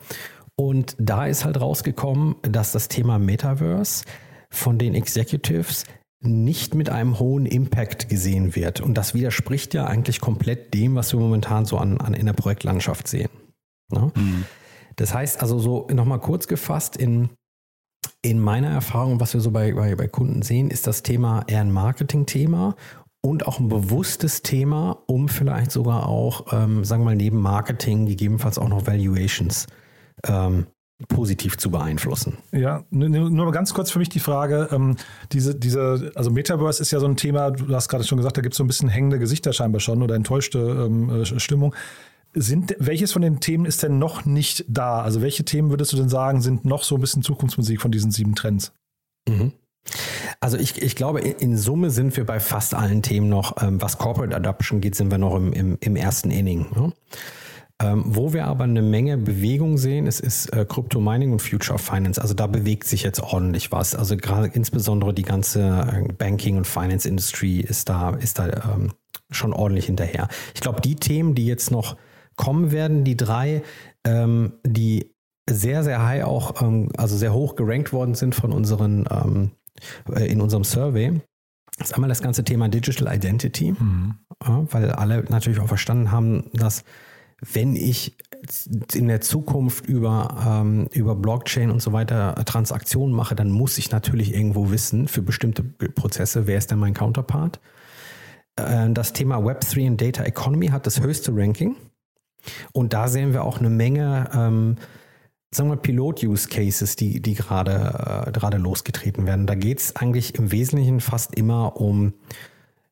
[0.55, 4.05] Und da ist halt rausgekommen, dass das Thema Metaverse
[4.49, 5.85] von den Executives
[6.21, 8.79] nicht mit einem hohen Impact gesehen wird.
[8.79, 12.33] Und das widerspricht ja eigentlich komplett dem, was wir momentan so an, an in der
[12.33, 13.29] Projektlandschaft sehen.
[13.91, 14.11] Ne?
[14.15, 14.45] Mhm.
[14.97, 17.29] Das heißt also so nochmal kurz gefasst in
[18.21, 21.61] in meiner Erfahrung, was wir so bei, bei, bei Kunden sehen, ist das Thema eher
[21.61, 22.75] ein Marketing-Thema
[23.21, 28.05] und auch ein bewusstes Thema, um vielleicht sogar auch, ähm, sagen wir mal, neben Marketing
[28.05, 29.67] gegebenenfalls auch noch Valuations
[30.27, 30.67] ähm,
[31.07, 32.37] positiv zu beeinflussen.
[32.51, 34.97] Ja, nur mal ganz kurz für mich die Frage, ähm,
[35.31, 38.41] diese, diese, also Metaverse ist ja so ein Thema, du hast gerade schon gesagt, da
[38.41, 41.75] gibt es so ein bisschen hängende Gesichter scheinbar schon oder enttäuschte ähm, äh, Stimmung.
[42.33, 45.01] Sind, welches von den Themen ist denn noch nicht da?
[45.01, 48.11] Also welche Themen würdest du denn sagen, sind noch so ein bisschen Zukunftsmusik von diesen
[48.11, 48.71] sieben Trends?
[49.27, 49.53] Mhm.
[50.39, 53.97] Also ich, ich glaube, in Summe sind wir bei fast allen Themen noch, ähm, was
[53.97, 56.67] Corporate Adoption geht, sind wir noch im, im, im ersten Inning.
[56.75, 56.93] Ne?
[57.81, 61.79] Ähm, wo wir aber eine Menge Bewegung sehen, ist, ist äh, Crypto Mining und Future
[61.79, 62.21] Finance.
[62.21, 63.95] Also da bewegt sich jetzt ordentlich was.
[63.95, 68.93] Also gerade insbesondere die ganze äh, Banking und Finance Industry ist da, ist da ähm,
[69.31, 70.27] schon ordentlich hinterher.
[70.53, 71.97] Ich glaube, die Themen, die jetzt noch
[72.41, 73.61] kommen werden, die drei,
[74.03, 75.13] ähm, die
[75.47, 79.51] sehr, sehr high auch, ähm, also sehr hoch gerankt worden sind von unseren, ähm,
[80.11, 81.21] äh, in unserem Survey.
[81.77, 84.15] Das ist einmal das ganze Thema Digital Identity, mhm.
[84.43, 86.83] ja, weil alle natürlich auch verstanden haben, dass
[87.53, 88.17] wenn ich
[88.93, 93.91] in der Zukunft über, ähm, über Blockchain und so weiter Transaktionen mache, dann muss ich
[93.91, 97.59] natürlich irgendwo wissen, für bestimmte Prozesse, wer ist denn mein Counterpart.
[98.55, 101.75] Äh, das Thema Web3 und Data Economy hat das höchste Ranking.
[102.71, 104.77] Und da sehen wir auch eine Menge, ähm,
[105.53, 109.47] sagen wir Pilot-Use-Cases, die, die gerade, äh, gerade losgetreten werden.
[109.47, 112.13] Da geht es eigentlich im Wesentlichen fast immer um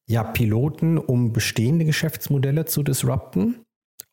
[0.08, 3.64] ja, Piloten, um bestehende Geschäftsmodelle zu disrupten.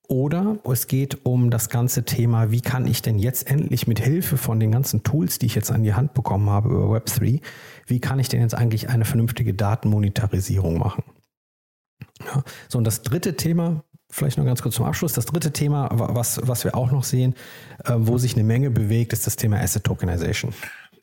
[0.09, 4.37] Oder es geht um das ganze Thema, wie kann ich denn jetzt endlich mit Hilfe
[4.37, 7.41] von den ganzen Tools, die ich jetzt an die Hand bekommen habe über Web3,
[7.87, 11.03] wie kann ich denn jetzt eigentlich eine vernünftige Datenmonetarisierung machen?
[12.25, 12.45] Ja.
[12.69, 15.13] So, und das dritte Thema, vielleicht noch ganz kurz zum Abschluss.
[15.13, 17.35] Das dritte Thema, was, was wir auch noch sehen,
[17.85, 20.55] äh, wo sich eine Menge bewegt, ist das Thema Asset Tokenization.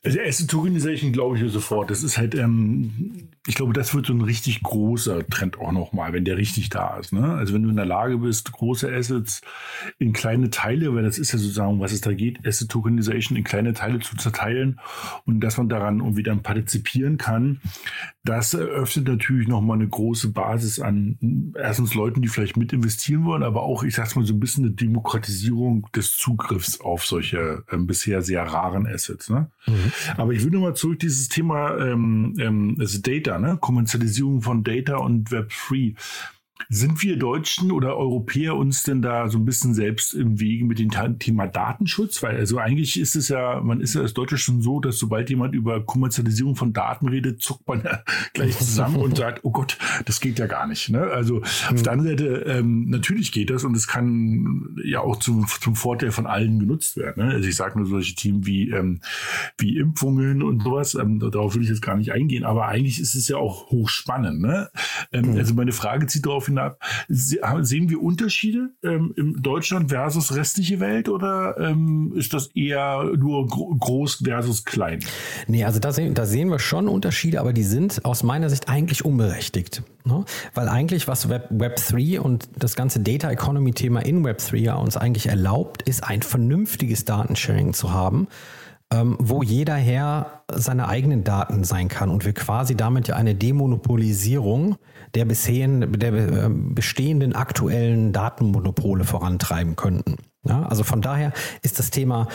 [0.04, 1.90] Also Asset Tokenization glaube ich sofort.
[1.90, 6.12] Das ist halt, ähm, ich glaube, das wird so ein richtig großer Trend auch nochmal,
[6.12, 7.14] wenn der richtig da ist.
[7.14, 7.34] Ne?
[7.34, 9.40] Also wenn du in der Lage bist, große Assets
[9.98, 13.44] in kleine Teile, weil das ist ja sozusagen, was es da geht, Asset Tokenization in
[13.44, 14.78] kleine Teile zu zerteilen
[15.24, 17.62] und dass man daran irgendwie dann partizipieren kann,
[18.24, 23.42] das eröffnet natürlich nochmal eine große Basis an erstens Leuten, die vielleicht mit investieren wollen,
[23.42, 27.86] aber auch, ich sag's mal, so ein bisschen eine Demokratisierung des Zugriffs auf solche ähm,
[27.86, 29.30] bisher sehr raren Assets.
[29.30, 29.50] Ne?
[29.66, 29.92] Mhm.
[30.16, 33.58] Aber ich will nochmal zurück dieses Thema ähm, ähm, also Data, ne?
[33.60, 35.94] Kommerzialisierung von Data und Web3.
[36.68, 40.78] Sind wir Deutschen oder Europäer uns denn da so ein bisschen selbst im Wege mit
[40.78, 42.22] dem Thema Datenschutz?
[42.22, 45.30] Weil also eigentlich ist es ja, man ist ja als Deutsche schon so, dass sobald
[45.30, 49.78] jemand über Kommerzialisierung von Daten redet, zuckt man ja gleich zusammen und sagt, oh Gott,
[50.04, 50.90] das geht ja gar nicht.
[50.90, 51.02] Ne?
[51.02, 55.46] Also auf der anderen Seite, ähm, natürlich geht das und es kann ja auch zum,
[55.46, 57.26] zum Vorteil von allen genutzt werden.
[57.26, 57.34] Ne?
[57.34, 59.00] Also ich sage nur solche Themen wie, ähm,
[59.58, 63.14] wie Impfungen und sowas, ähm, darauf will ich jetzt gar nicht eingehen, aber eigentlich ist
[63.14, 64.40] es ja auch hochspannend.
[64.40, 64.70] Ne?
[65.12, 65.38] Ähm, mhm.
[65.38, 71.08] Also meine Frage zieht darauf hinab, sehen wir Unterschiede ähm, in Deutschland versus restliche Welt
[71.08, 75.00] oder ähm, ist das eher nur gro groß versus klein?
[75.46, 78.68] Nee, also da sehen, da sehen wir schon Unterschiede, aber die sind aus meiner Sicht
[78.68, 79.82] eigentlich unberechtigt.
[80.04, 80.24] Ne?
[80.54, 84.56] Weil eigentlich, was Web, Web 3 und das ganze Data Economy Thema in Web 3
[84.58, 88.28] ja uns eigentlich erlaubt, ist ein vernünftiges Datensharing zu haben
[88.94, 93.34] ähm, wo jeder Herr seine eigenen Daten sein kann und wir quasi damit ja eine
[93.34, 94.76] Demonopolisierung
[95.14, 100.16] der, bisher, der äh, bestehenden aktuellen Datenmonopole vorantreiben könnten.
[100.46, 102.28] Ja, also von daher ist das Thema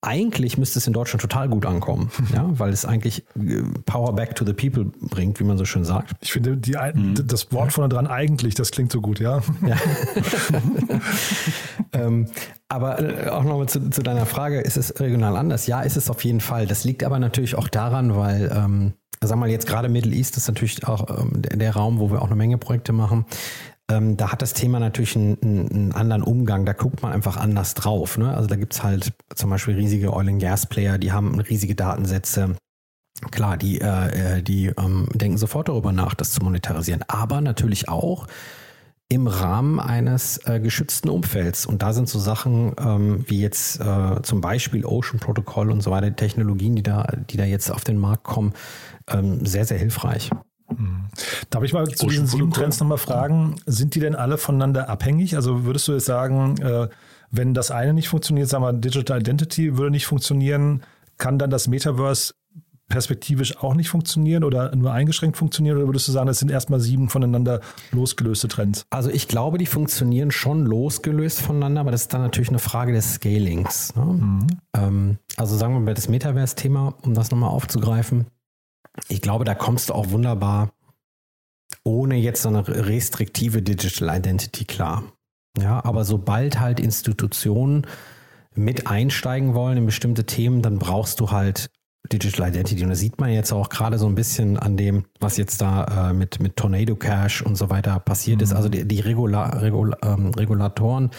[0.00, 4.36] eigentlich müsste es in Deutschland total gut ankommen, ja, weil es eigentlich äh, Power back
[4.36, 6.12] to the people bringt, wie man so schön sagt.
[6.20, 7.14] Ich finde die, mhm.
[7.26, 9.40] das Wort vorne dran eigentlich, das klingt so gut, ja.
[9.66, 9.76] ja.
[11.92, 12.26] ähm,
[12.68, 15.66] aber äh, auch nochmal zu, zu, deiner Frage, ist es regional anders?
[15.66, 16.66] Ja, ist es auf jeden Fall.
[16.66, 20.48] Das liegt aber natürlich auch daran, weil, ähm, sag mal, jetzt gerade Middle East ist
[20.48, 23.26] natürlich auch ähm, der, Raum, wo wir auch eine Menge Projekte machen.
[23.90, 26.66] Ähm, da hat das Thema natürlich einen, einen, anderen Umgang.
[26.66, 28.18] Da guckt man einfach anders drauf.
[28.18, 28.34] Ne?
[28.34, 32.56] Also da gibt's halt zum Beispiel riesige Oil and Gas Player, die haben riesige Datensätze.
[33.30, 37.02] Klar, die, äh, äh, die ähm, denken sofort darüber nach, das zu monetarisieren.
[37.08, 38.26] Aber natürlich auch
[39.10, 41.64] im Rahmen eines äh, geschützten Umfelds.
[41.64, 45.90] Und da sind so Sachen ähm, wie jetzt äh, zum Beispiel Ocean Protocol und so
[45.90, 48.52] weiter, Technologien, die da, die da jetzt auf den Markt kommen,
[49.08, 50.30] ähm, sehr, sehr hilfreich.
[51.48, 55.34] Darf ich mal zu diesen sieben Trends nochmal fragen, sind die denn alle voneinander abhängig?
[55.34, 56.88] Also würdest du jetzt sagen, äh,
[57.30, 60.82] wenn das eine nicht funktioniert, sagen wir Digital Identity würde nicht funktionieren,
[61.16, 62.34] kann dann das Metaverse
[62.88, 65.76] perspektivisch auch nicht funktionieren oder nur eingeschränkt funktionieren?
[65.76, 67.60] Oder würdest du sagen, das sind erstmal sieben voneinander
[67.92, 68.86] losgelöste Trends?
[68.90, 72.92] Also ich glaube, die funktionieren schon losgelöst voneinander, aber das ist dann natürlich eine Frage
[72.92, 73.94] des Scalings.
[73.94, 74.04] Ne?
[74.04, 74.46] Mhm.
[74.74, 78.26] Ähm, also sagen wir mal das Metaverse-Thema, um das nochmal aufzugreifen
[79.08, 80.72] ich glaube, da kommst du auch wunderbar
[81.84, 85.04] ohne jetzt so eine restriktive Digital Identity klar.
[85.58, 87.86] Ja, aber sobald halt Institutionen
[88.54, 91.70] mit einsteigen wollen in bestimmte Themen, dann brauchst du halt
[92.12, 92.82] Digital Identity.
[92.82, 96.10] Und das sieht man jetzt auch gerade so ein bisschen an dem, was jetzt da
[96.10, 98.44] äh, mit, mit Tornado Cash und so weiter passiert mhm.
[98.44, 98.52] ist.
[98.52, 101.10] Also die, die Regula Regula ähm, Regulatoren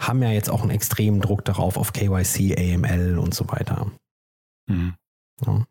[0.00, 3.90] haben ja jetzt auch einen extremen Druck darauf auf KYC, AML und so weiter.
[4.68, 4.94] Mhm.
[5.44, 5.66] Ja.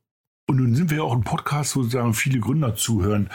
[0.47, 3.29] Und nun sind wir ja auch ein Podcast, wo sozusagen viele Gründer zuhören.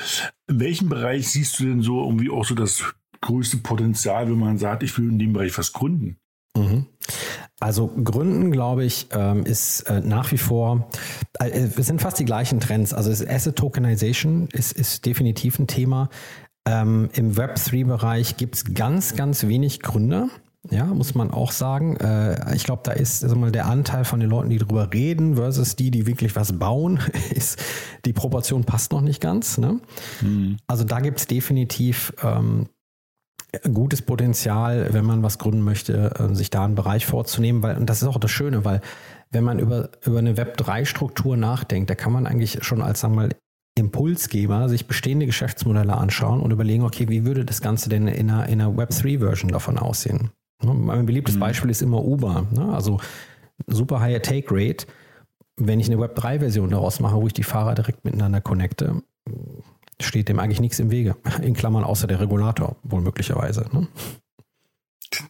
[0.48, 2.84] In welchem Bereich siehst du denn so irgendwie auch so das
[3.20, 6.18] größte Potenzial, wenn man sagt, ich will in dem Bereich was gründen?
[6.56, 6.86] Mhm.
[7.60, 10.88] Also Gründen, glaube ich, ähm, ist äh, nach wie vor,
[11.38, 12.94] äh, es sind fast die gleichen Trends.
[12.94, 16.08] Also Asset Tokenization ist, ist definitiv ein Thema.
[16.66, 20.28] Ähm, Im Web3-Bereich gibt es ganz, ganz wenig Gründer.
[20.70, 21.96] Ja, muss man auch sagen.
[21.96, 25.36] Äh, ich glaube, da ist also mal der Anteil von den Leuten, die drüber reden,
[25.36, 26.98] versus die, die wirklich was bauen,
[27.34, 27.62] ist
[28.04, 29.58] die Proportion passt noch nicht ganz.
[29.58, 29.80] Ne?
[30.22, 30.56] Mhm.
[30.66, 32.68] Also da gibt es definitiv ähm,
[33.72, 37.86] gutes Potenzial, wenn man was gründen möchte, äh, sich da einen Bereich vorzunehmen, weil, und
[37.86, 38.80] das ist auch das Schöne, weil
[39.30, 43.22] wenn man über, über eine Web3-Struktur nachdenkt, da kann man eigentlich schon als, sagen wir
[43.22, 43.30] mal,
[43.76, 48.46] Impulsgeber sich bestehende Geschäftsmodelle anschauen und überlegen, okay, wie würde das Ganze denn in einer,
[48.48, 50.30] in einer Web3-Version davon aussehen?
[50.62, 51.40] Ne, mein beliebtes mhm.
[51.40, 52.46] Beispiel ist immer Uber.
[52.50, 52.72] Ne?
[52.72, 53.00] Also
[53.66, 54.86] super high Take Rate.
[55.56, 59.02] Wenn ich eine Web 3-Version daraus mache, wo ich die Fahrer direkt miteinander connecte,
[60.00, 61.16] steht dem eigentlich nichts im Wege.
[61.42, 63.66] In Klammern außer der Regulator, wohl möglicherweise.
[63.72, 63.88] Ne?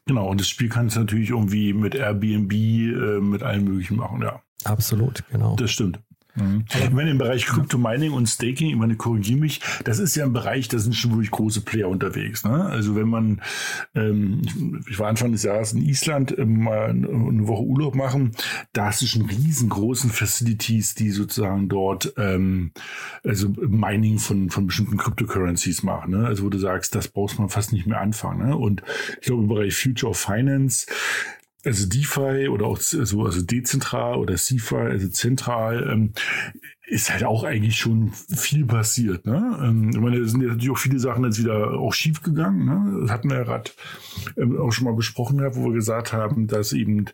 [0.06, 4.22] Genau, und das Spiel kann es natürlich irgendwie mit Airbnb, äh, mit allem Möglichen machen,
[4.22, 4.42] ja.
[4.64, 5.56] Absolut, genau.
[5.56, 6.00] Das stimmt.
[6.34, 6.64] Mhm.
[6.68, 10.24] Ich meine, im Bereich Crypto Mining und Staking, ich meine, korrigiere mich, das ist ja
[10.24, 12.44] ein Bereich, da sind schon wirklich große Player unterwegs.
[12.44, 12.64] Ne?
[12.66, 13.42] Also wenn man,
[13.94, 14.42] ähm,
[14.88, 18.32] ich war Anfang des Jahres in Island, ähm, mal eine Woche Urlaub machen,
[18.72, 22.72] da hast du schon riesengroßen Facilities, die sozusagen dort ähm,
[23.24, 26.12] also Mining von, von bestimmten Cryptocurrencies machen.
[26.12, 26.26] Ne?
[26.26, 28.48] Also wo du sagst, das brauchst man fast nicht mehr anfangen.
[28.48, 28.56] Ne?
[28.56, 28.82] Und
[29.20, 30.86] ich glaube, im Bereich Future of Finance,
[31.64, 36.12] also DeFi oder auch so also dezentral oder CeFi, also zentral, ähm,
[36.90, 39.24] ist halt auch eigentlich schon viel passiert.
[39.24, 39.58] Ne?
[39.62, 42.64] Ähm, ich meine, es sind natürlich auch viele Sachen jetzt wieder auch schief gegangen.
[42.64, 43.02] Ne?
[43.02, 43.70] Das hatten wir ja gerade
[44.36, 47.06] ähm, auch schon mal besprochen, wo wir gesagt haben, dass eben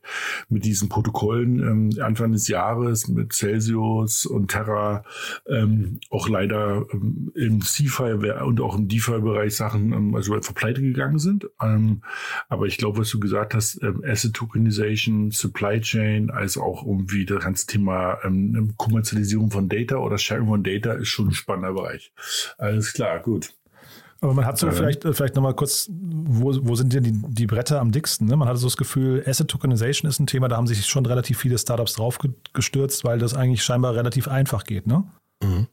[0.48, 5.04] mit diesen Protokollen ähm, Anfang des Jahres mit Celsius und Terra
[5.46, 11.48] ähm, auch leider ähm, im CFI und auch im DeFi-Bereich Sachen also verpleite gegangen sind.
[11.58, 17.42] Aber ich glaube, was du gesagt hast, Asset Tokenization, Supply Chain, als auch irgendwie das
[17.42, 18.18] ganze Thema
[18.76, 22.12] Kommerzialisierung von Data oder Sharing von Data ist schon ein spannender Bereich.
[22.58, 23.52] Alles klar, gut.
[24.20, 27.12] Aber man hat so ähm, vielleicht, äh, vielleicht nochmal kurz, wo, wo sind denn die,
[27.12, 28.26] die Bretter am dicksten?
[28.26, 28.36] Ne?
[28.36, 31.38] Man hatte so das Gefühl, Asset Tokenization ist ein Thema, da haben sich schon relativ
[31.38, 32.18] viele Startups drauf
[32.52, 35.04] gestürzt, weil das eigentlich scheinbar relativ einfach geht, ne?
[35.42, 35.66] Mhm.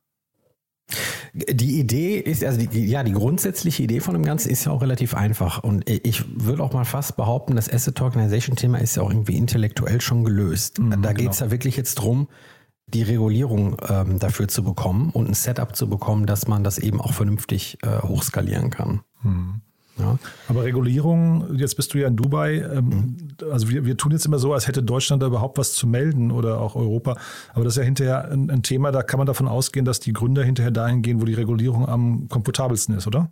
[1.34, 4.82] Die Idee ist, also die, ja, die grundsätzliche Idee von dem Ganzen ist ja auch
[4.82, 5.64] relativ einfach.
[5.64, 9.38] Und ich würde auch mal fast behaupten, das Asset Tokenization Thema ist ja auch irgendwie
[9.38, 10.78] intellektuell schon gelöst.
[10.78, 11.48] Mhm, da geht es genau.
[11.48, 12.28] ja wirklich jetzt drum,
[12.94, 17.02] die Regulierung ähm, dafür zu bekommen und ein Setup zu bekommen, dass man das eben
[17.02, 19.02] auch vernünftig äh, hochskalieren kann.
[19.22, 19.62] Hm.
[20.00, 20.18] Ja.
[20.48, 23.52] Aber Regulierung, jetzt bist du ja in Dubai, ähm, mhm.
[23.52, 26.32] also wir, wir tun jetzt immer so, als hätte Deutschland da überhaupt was zu melden
[26.32, 27.16] oder auch Europa.
[27.54, 30.14] Aber das ist ja hinterher ein, ein Thema, da kann man davon ausgehen, dass die
[30.14, 33.32] Gründer hinterher dahin gehen, wo die Regulierung am komfortabelsten ist, oder?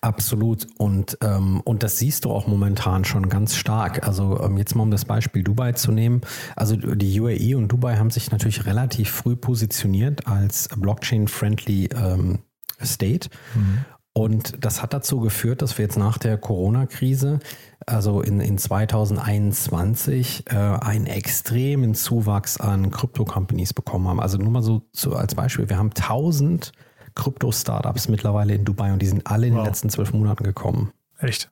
[0.00, 0.66] Absolut.
[0.78, 4.06] Und, ähm, und das siehst du auch momentan schon ganz stark.
[4.06, 6.22] Also ähm, jetzt mal um das Beispiel Dubai zu nehmen.
[6.56, 12.40] Also die UAE und Dubai haben sich natürlich relativ früh positioniert als Blockchain-friendly ähm,
[12.82, 13.28] State.
[13.54, 13.84] Mhm.
[14.14, 17.40] Und das hat dazu geführt, dass wir jetzt nach der Corona-Krise,
[17.86, 24.20] also in, in 2021, äh, einen extremen Zuwachs an Krypto-Companies bekommen haben.
[24.20, 26.72] Also nur mal so, so als Beispiel, wir haben 1000
[27.14, 29.60] Krypto-Startups mittlerweile in Dubai und die sind alle in wow.
[29.60, 30.92] den letzten zwölf Monaten gekommen.
[31.18, 31.50] Echt?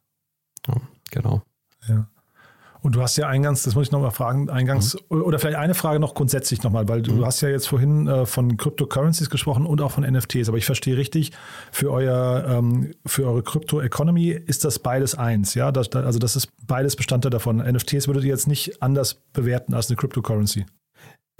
[0.66, 0.74] Ja,
[1.10, 1.42] genau.
[1.88, 2.06] Ja.
[2.82, 5.22] Und du hast ja eingangs, das muss ich nochmal fragen, eingangs, mhm.
[5.22, 7.26] oder vielleicht eine Frage noch grundsätzlich nochmal, weil du, mhm.
[7.26, 10.96] hast ja jetzt vorhin äh, von Cryptocurrencies gesprochen und auch von NFTs, aber ich verstehe
[10.96, 11.32] richtig,
[11.72, 15.72] für euer, ähm, für eure Crypto-Economy ist das beides eins, ja?
[15.72, 17.58] Das, also das ist beides Bestandteil davon.
[17.58, 20.64] NFTs würdet ihr jetzt nicht anders bewerten als eine Cryptocurrency.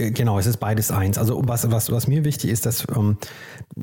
[0.01, 1.19] Äh, genau, es ist beides eins.
[1.19, 3.19] Also was, was, was mir wichtig ist, dass ähm,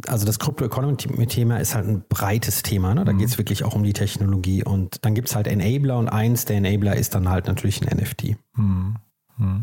[0.07, 2.93] also das Crypto-Economy-Thema ist halt ein breites Thema.
[2.95, 3.05] Ne?
[3.05, 3.19] Da mhm.
[3.19, 4.63] geht es wirklich auch um die Technologie.
[4.63, 7.97] Und dann gibt es halt Enabler und eins der Enabler ist dann halt natürlich ein
[7.97, 8.35] NFT.
[8.55, 8.95] Mhm.
[9.37, 9.61] Mhm.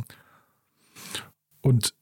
[1.61, 1.95] Und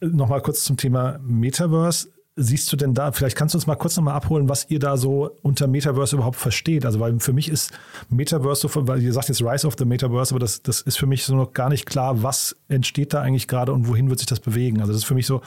[0.00, 3.96] nochmal kurz zum Thema Metaverse siehst du denn da, vielleicht kannst du uns mal kurz
[3.96, 6.86] nochmal abholen, was ihr da so unter Metaverse überhaupt versteht?
[6.86, 7.72] Also, weil für mich ist
[8.08, 11.06] Metaverse so, weil ihr sagt jetzt Rise of the Metaverse, aber das, das ist für
[11.06, 14.28] mich so noch gar nicht klar, was entsteht da eigentlich gerade und wohin wird sich
[14.28, 14.80] das bewegen?
[14.80, 15.42] Also, das ist für mich so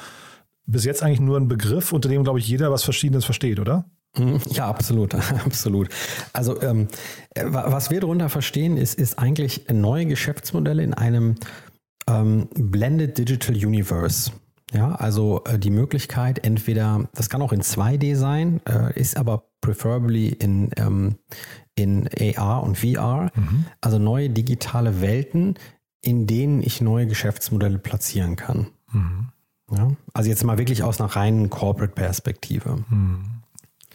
[0.65, 3.85] bis jetzt eigentlich nur ein Begriff, unter dem, glaube ich, jeder was Verschiedenes versteht, oder?
[4.17, 4.39] Mhm.
[4.49, 5.89] Ja, absolut, absolut.
[6.33, 6.87] Also ähm,
[7.35, 11.35] was wir darunter verstehen, ist, ist eigentlich neue Geschäftsmodelle in einem
[12.07, 14.31] ähm, Blended Digital Universe.
[14.73, 19.43] Ja, also äh, die Möglichkeit, entweder, das kann auch in 2D sein, äh, ist aber
[19.59, 21.15] preferably in, ähm,
[21.75, 23.65] in AR und VR, mhm.
[23.81, 25.55] also neue digitale Welten,
[26.01, 28.67] in denen ich neue Geschäftsmodelle platzieren kann.
[28.91, 29.29] Mhm.
[29.73, 32.77] Ja, also jetzt mal wirklich aus einer reinen Corporate-Perspektive.
[32.89, 33.25] Mhm.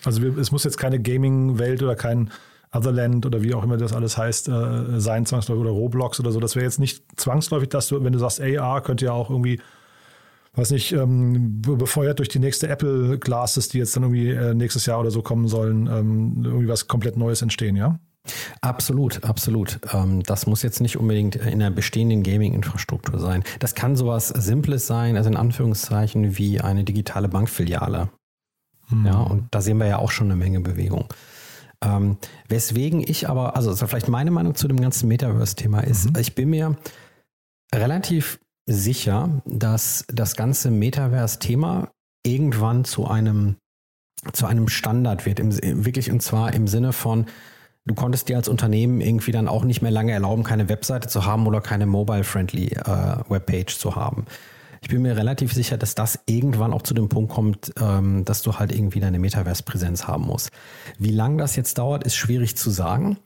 [0.04, 2.30] Also es muss jetzt keine Gaming-Welt oder kein
[2.72, 6.40] Otherland oder wie auch immer das alles heißt, äh, sein, zwangsläufig oder Roblox oder so.
[6.40, 9.60] Das wäre jetzt nicht zwangsläufig, dass du, wenn du sagst AR, könnte ja auch irgendwie
[10.56, 14.86] weiß nicht, ähm, befeuert durch die nächste Apple Glasses, die jetzt dann irgendwie äh, nächstes
[14.86, 17.98] Jahr oder so kommen sollen, ähm, irgendwie was komplett Neues entstehen, ja?
[18.60, 19.78] Absolut, absolut.
[19.92, 23.44] Ähm, das muss jetzt nicht unbedingt in der bestehenden Gaming-Infrastruktur sein.
[23.60, 28.08] Das kann sowas Simples sein, also in Anführungszeichen wie eine digitale Bankfiliale.
[28.88, 29.06] Hm.
[29.06, 31.06] Ja, und da sehen wir ja auch schon eine Menge Bewegung.
[31.82, 32.16] Ähm,
[32.48, 36.20] weswegen ich aber, also vielleicht meine Meinung zu dem ganzen Metaverse-Thema ist, mhm.
[36.20, 36.76] ich bin mir
[37.74, 41.92] relativ sicher, dass das ganze Metaverse-Thema
[42.24, 43.56] irgendwann zu einem,
[44.32, 45.38] zu einem Standard wird.
[45.38, 47.26] Im, wirklich und zwar im Sinne von,
[47.86, 51.24] du konntest dir als Unternehmen irgendwie dann auch nicht mehr lange erlauben, keine Webseite zu
[51.24, 54.26] haben oder keine mobile-friendly äh, Webpage zu haben.
[54.82, 58.42] Ich bin mir relativ sicher, dass das irgendwann auch zu dem Punkt kommt, ähm, dass
[58.42, 60.50] du halt irgendwie deine Metaverse-Präsenz haben musst.
[60.98, 63.18] Wie lange das jetzt dauert, ist schwierig zu sagen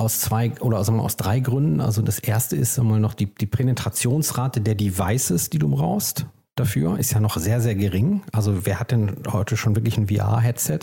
[0.00, 1.80] aus zwei oder also aus drei Gründen.
[1.80, 6.98] Also das erste ist einmal noch die, die Penetrationsrate der Devices, die du brauchst dafür,
[6.98, 8.22] ist ja noch sehr, sehr gering.
[8.32, 10.80] Also wer hat denn heute schon wirklich ein VR-Headset,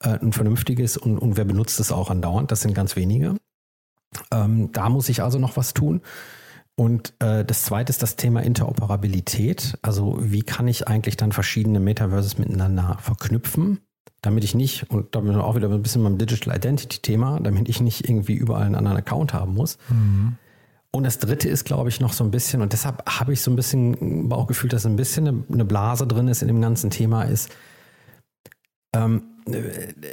[0.00, 2.52] äh, ein vernünftiges und, und wer benutzt es auch andauernd?
[2.52, 3.36] Das sind ganz wenige.
[4.30, 6.02] Ähm, da muss ich also noch was tun.
[6.76, 9.78] Und äh, das zweite ist das Thema Interoperabilität.
[9.80, 13.80] Also wie kann ich eigentlich dann verschiedene Metaverses miteinander verknüpfen?
[14.24, 17.38] Damit ich nicht, und da bin ich auch wieder ein bisschen beim Digital Identity Thema,
[17.40, 19.78] damit ich nicht irgendwie überall einen anderen Account haben muss.
[19.88, 20.36] Mhm.
[20.90, 23.50] und das dritte ist, glaube ich, noch so ein bisschen, und deshalb habe ich so
[23.50, 27.50] ein bisschen Bauchgefühl, dass ein bisschen eine, Blase drin ist in dem ganzen Thema, ist,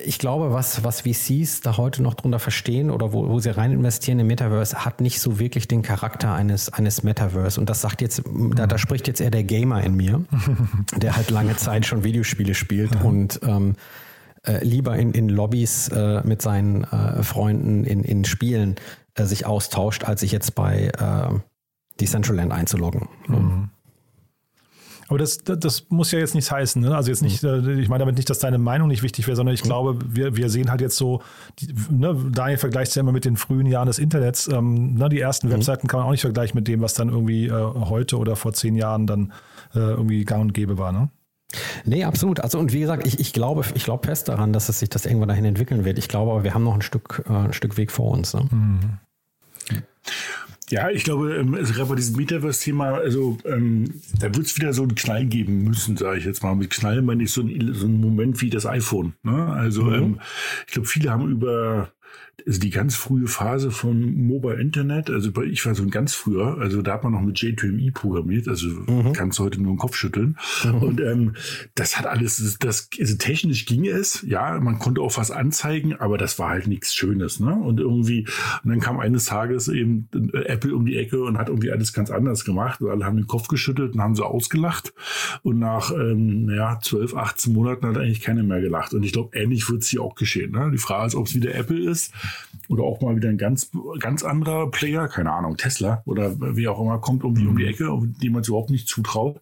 [0.04, 3.72] ich glaube, was, was VCs da heute noch drunter verstehen oder wo, wo sie rein
[3.72, 7.60] investieren im Metaverse, hat nicht so wirklich den Charakter eines, eines Metaverse.
[7.60, 8.24] Und das sagt jetzt,
[8.56, 10.26] da, da spricht jetzt eher der Gamer in mir,
[10.98, 13.76] der halt lange Zeit schon Videospiele spielt und ähm,
[14.46, 18.76] äh, lieber in, in Lobbys äh, mit seinen äh, Freunden in, in Spielen
[19.16, 21.40] äh, sich austauscht, als sich jetzt bei äh,
[22.02, 23.08] Decentraland einzuloggen.
[23.28, 23.70] Mhm.
[25.12, 26.82] Aber das, das, das, muss ja jetzt nichts heißen.
[26.82, 26.96] Ne?
[26.96, 27.80] Also jetzt nicht, mhm.
[27.80, 29.68] ich meine damit nicht, dass deine Meinung nicht wichtig wäre, sondern ich mhm.
[29.68, 31.22] glaube, wir, wir sehen halt jetzt so,
[31.60, 34.48] die, ne, Daniel vergleicht ja immer mit den frühen Jahren des Internets.
[34.48, 35.52] Ähm, ne, die ersten mhm.
[35.52, 38.54] Webseiten kann man auch nicht vergleichen mit dem, was dann irgendwie äh, heute oder vor
[38.54, 39.34] zehn Jahren dann
[39.76, 40.94] äh, irgendwie gang und gäbe war.
[40.94, 41.10] Ne?
[41.84, 42.40] Nee, absolut.
[42.40, 45.06] Also und wie gesagt, ich, ich glaube, ich glaube fest daran, dass es sich das
[45.06, 46.00] irgendwann dahin entwickeln wird.
[46.00, 48.34] Ich glaube aber, wir haben noch ein Stück, äh, ein Stück Weg vor uns.
[48.34, 48.48] Ne?
[50.72, 54.72] Ja, ich glaube, ähm, also gerade bei diesem Metaverse-Thema, also ähm, da wird es wieder
[54.74, 56.56] so einen Knall geben müssen, sage ich jetzt mal.
[56.56, 59.14] Mit Knall meine ich so, ein, so einen Moment wie das iPhone.
[59.24, 59.48] Ne?
[59.48, 59.94] Also mhm.
[59.94, 60.20] ähm,
[60.66, 61.92] ich glaube, viele haben über
[62.46, 66.58] also die ganz frühe Phase von Mobile Internet, also ich war so ein ganz früher,
[66.60, 69.14] also da hat man noch mit J2ME programmiert, also mhm.
[69.14, 70.38] kannst du heute nur den Kopf schütteln.
[70.64, 70.76] Mhm.
[70.76, 71.36] Und ähm,
[71.76, 76.18] das hat alles, das, also technisch ging es, ja, man konnte auch was anzeigen, aber
[76.18, 77.54] das war halt nichts Schönes, ne?
[77.54, 78.28] Und irgendwie,
[78.64, 82.12] und dann kam eines Tages eben Apple um die Ecke und hat irgendwie alles ganz
[82.12, 82.82] anders gemacht.
[82.82, 84.94] Und alle haben den Kopf geschüttelt und haben so ausgelacht.
[85.44, 88.94] Und nach ähm, ja, 12, 18 Monaten hat eigentlich keiner mehr gelacht.
[88.94, 90.52] Und ich glaube, ähnlich wird es hier auch geschehen.
[90.52, 90.70] Ne?
[90.72, 92.14] Die Frage ist, ob es wieder Apple ist
[92.70, 96.80] oder auch mal wieder ein ganz, ganz anderer Player, keine Ahnung, Tesla oder wie auch
[96.80, 97.90] immer, kommt irgendwie um die Ecke,
[98.22, 99.42] dem man es überhaupt nicht zutraut.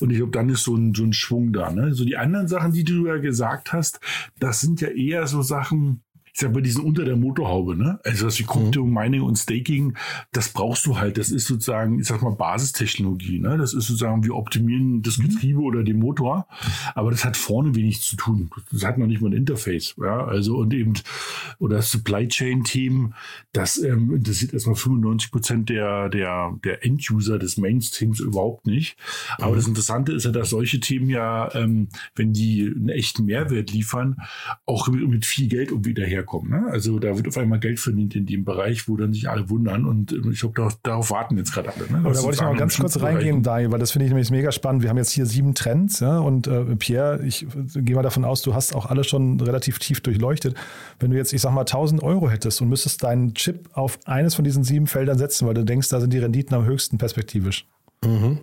[0.00, 1.70] Und ich glaube, dann ist so ein, so ein Schwung da.
[1.70, 1.94] Ne?
[1.94, 4.00] So die anderen Sachen, die du ja gesagt hast,
[4.38, 6.02] das sind ja eher so Sachen,
[6.38, 7.98] sag mal, diesen unter der Motorhaube, ne?
[8.04, 8.94] Also was wie Krypto, mhm.
[8.94, 9.96] Mining und Staking,
[10.32, 11.18] das brauchst du halt.
[11.18, 13.58] Das ist sozusagen, ich sag mal, Basistechnologie, ne?
[13.58, 15.28] Das ist sozusagen, wir optimieren das mhm.
[15.28, 15.66] Getriebe mhm.
[15.66, 16.46] oder den Motor,
[16.94, 18.50] aber das hat vorne wenig zu tun.
[18.70, 20.24] Das hat noch nicht mal ein Interface, ja?
[20.24, 20.94] Also und eben,
[21.58, 23.14] oder Supply Chain Themen,
[23.52, 28.96] das ähm, interessiert erstmal 95 Prozent der, der, der End-User des Mainstreams überhaupt nicht.
[29.38, 29.56] Aber mhm.
[29.56, 34.16] das Interessante ist ja, dass solche Themen ja, ähm, wenn die einen echten Mehrwert liefern,
[34.66, 36.50] auch mit, mit viel Geld um wieder herkommen kommen.
[36.50, 36.70] Ne?
[36.70, 39.84] Also da wird auf einmal Geld verdient in dem Bereich, wo dann sich alle wundern
[39.86, 41.90] und äh, ich glaube, darauf, darauf, warten jetzt gerade alle.
[41.90, 41.98] Ne?
[42.04, 44.52] Aber da wollte ich mal ganz kurz reingehen, Daniel, weil das finde ich nämlich mega
[44.52, 44.82] spannend.
[44.82, 46.18] Wir haben jetzt hier sieben Trends ja?
[46.18, 49.78] und äh, Pierre, ich äh, gehe mal davon aus, du hast auch alle schon relativ
[49.78, 50.54] tief durchleuchtet.
[51.00, 54.34] Wenn du jetzt, ich sag mal, 1000 Euro hättest und müsstest deinen Chip auf eines
[54.34, 57.66] von diesen sieben Feldern setzen, weil du denkst, da sind die Renditen am höchsten perspektivisch.
[58.04, 58.40] Mhm.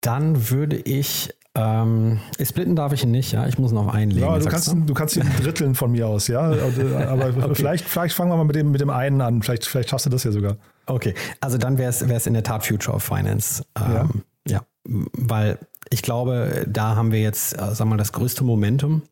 [0.00, 3.46] Dann würde ich ähm, splitten darf ich ihn nicht, ja.
[3.46, 4.28] Ich muss noch einlegen.
[4.28, 4.94] Ja, du kannst, du?
[4.94, 6.40] kannst ihn dritteln von mir aus, ja.
[7.08, 7.54] Aber okay.
[7.54, 9.40] vielleicht, vielleicht fangen wir mal mit dem, mit dem einen an.
[9.42, 10.56] Vielleicht, vielleicht schaffst du das ja sogar.
[10.86, 13.64] Okay, also dann wäre es in der Tat Future of Finance.
[13.78, 14.56] Ähm, ja.
[14.56, 15.58] ja, weil
[15.90, 19.02] ich glaube, da haben wir jetzt, äh, sagen wir mal, das größte Momentum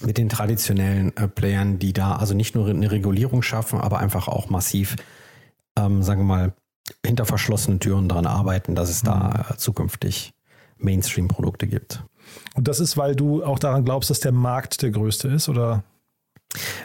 [0.00, 4.28] mit den traditionellen äh, Playern, die da also nicht nur eine Regulierung schaffen, aber einfach
[4.28, 4.96] auch massiv,
[5.76, 6.52] ähm, sagen wir mal,
[7.04, 9.06] hinter verschlossenen Türen daran arbeiten, dass es mhm.
[9.06, 10.33] da äh, zukünftig
[10.84, 12.04] Mainstream-Produkte gibt.
[12.54, 15.84] Und das ist, weil du auch daran glaubst, dass der Markt der größte ist, oder?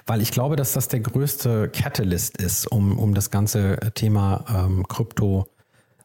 [0.05, 4.87] Weil ich glaube, dass das der größte Catalyst ist, um, um das ganze Thema ähm,
[4.87, 5.47] Krypto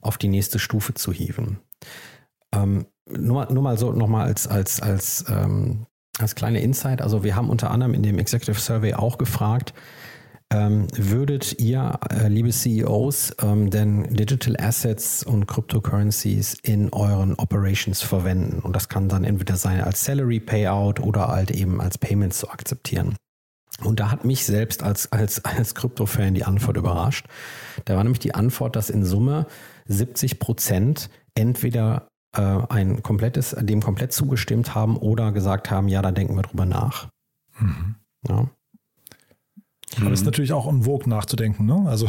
[0.03, 1.59] auf die nächste Stufe zu hieven.
[2.53, 5.87] Ähm, nur, nur mal so nochmal als, als, als, ähm,
[6.19, 7.01] als kleine Insight.
[7.01, 9.73] Also wir haben unter anderem in dem Executive Survey auch gefragt,
[10.55, 18.03] ähm, würdet ihr, äh, liebe CEOs, ähm, denn Digital Assets und Cryptocurrencies in euren Operations
[18.03, 18.61] verwenden?
[18.61, 22.51] Und das kann dann entweder sein als Salary Payout oder halt eben als Payments zu
[22.51, 23.17] akzeptieren.
[23.83, 27.27] Und da hat mich selbst als, als, als Krypto-Fan die Antwort überrascht.
[27.85, 29.47] Da war nämlich die Antwort, dass in Summe
[29.87, 36.13] 70 Prozent entweder äh, ein komplettes, dem komplett zugestimmt haben oder gesagt haben, ja, da
[36.13, 37.09] denken wir drüber nach.
[37.59, 37.97] Mhm.
[38.29, 38.49] Ja.
[40.01, 40.27] Aber es ist mhm.
[40.27, 41.85] natürlich auch un vogue nachzudenken, ne?
[41.95, 42.09] Also,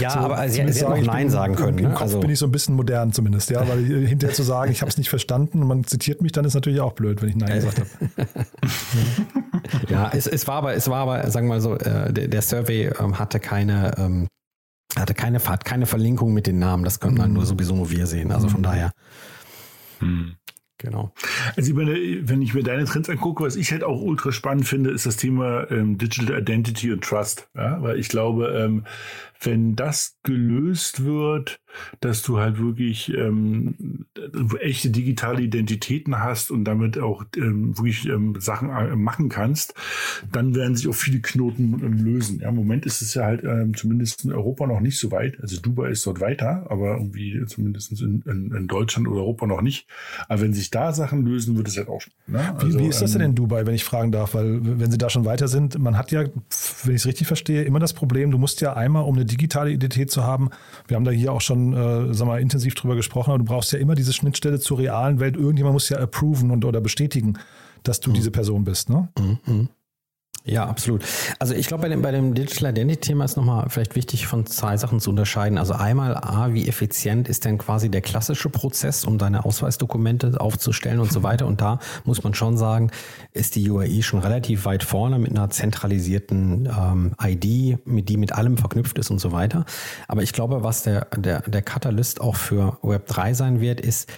[0.00, 1.78] ja, so, aber sie, sie hätten auch Nein sagen können.
[1.78, 1.94] Im, im ne?
[1.94, 4.80] Kopf also, bin ich so ein bisschen modern zumindest, ja, weil hinterher zu sagen, ich
[4.80, 7.36] habe es nicht verstanden und man zitiert mich, dann ist natürlich auch blöd, wenn ich
[7.36, 8.28] Nein gesagt habe.
[9.88, 12.42] ja, es, es, war aber, es war aber, sagen wir mal so, äh, der, der,
[12.42, 14.28] Survey ähm, hatte keine, ähm,
[14.96, 16.84] hatte keine, hat keine Verlinkung mit den Namen.
[16.84, 17.34] Das könnten mhm.
[17.34, 18.32] nur sowieso nur wir sehen.
[18.32, 18.64] Also von mhm.
[18.64, 18.92] daher.
[20.00, 20.36] Mhm.
[20.78, 21.12] Genau.
[21.56, 21.96] Also ich meine,
[22.28, 25.16] wenn ich mir deine Trends angucke, was ich halt auch ultra spannend finde, ist das
[25.16, 27.48] Thema ähm, Digital Identity und Trust.
[27.54, 27.82] Ja?
[27.82, 28.84] Weil ich glaube, ähm,
[29.40, 31.60] wenn das gelöst wird,
[32.00, 34.06] dass du halt wirklich ähm,
[34.60, 39.74] echte digitale Identitäten hast und damit auch ähm, wirklich ähm, Sachen äh, machen kannst,
[40.32, 42.40] dann werden sich auch viele Knoten ähm, lösen.
[42.40, 45.38] Ja, Im Moment ist es ja halt ähm, zumindest in Europa noch nicht so weit.
[45.40, 49.62] Also Dubai ist dort weiter, aber irgendwie zumindest in, in, in Deutschland oder Europa noch
[49.62, 49.86] nicht.
[50.28, 52.02] Aber wenn sich da Sachen lösen, wird es halt auch.
[52.26, 52.54] Ne?
[52.54, 54.34] Also, wie, wie ist das denn in Dubai, wenn ich fragen darf?
[54.34, 56.24] Weil wenn sie da schon weiter sind, man hat ja,
[56.84, 59.70] wenn ich es richtig verstehe, immer das Problem, du musst ja einmal um eine digitale
[59.70, 60.50] Identität zu haben.
[60.88, 63.72] Wir haben da hier auch schon äh, sag mal, intensiv drüber gesprochen, aber du brauchst
[63.72, 65.36] ja immer diese Schnittstelle zur realen Welt.
[65.36, 67.38] Irgendjemand muss ja approven und oder bestätigen,
[67.82, 68.14] dass du mhm.
[68.14, 68.90] diese Person bist.
[68.90, 69.08] Ne?
[69.18, 69.68] Mhm.
[70.48, 71.04] Ja, absolut.
[71.40, 74.76] Also ich glaube, bei dem, bei dem Digital Identity-Thema ist nochmal vielleicht wichtig, von zwei
[74.76, 75.58] Sachen zu unterscheiden.
[75.58, 81.00] Also einmal, A, wie effizient ist denn quasi der klassische Prozess, um deine Ausweisdokumente aufzustellen
[81.00, 81.46] und so weiter.
[81.46, 82.92] Und da muss man schon sagen,
[83.32, 88.32] ist die UAI schon relativ weit vorne mit einer zentralisierten ähm, ID, mit die mit
[88.32, 89.64] allem verknüpft ist und so weiter.
[90.06, 94.08] Aber ich glaube, was der, der, der Katalyst auch für Web 3 sein wird, ist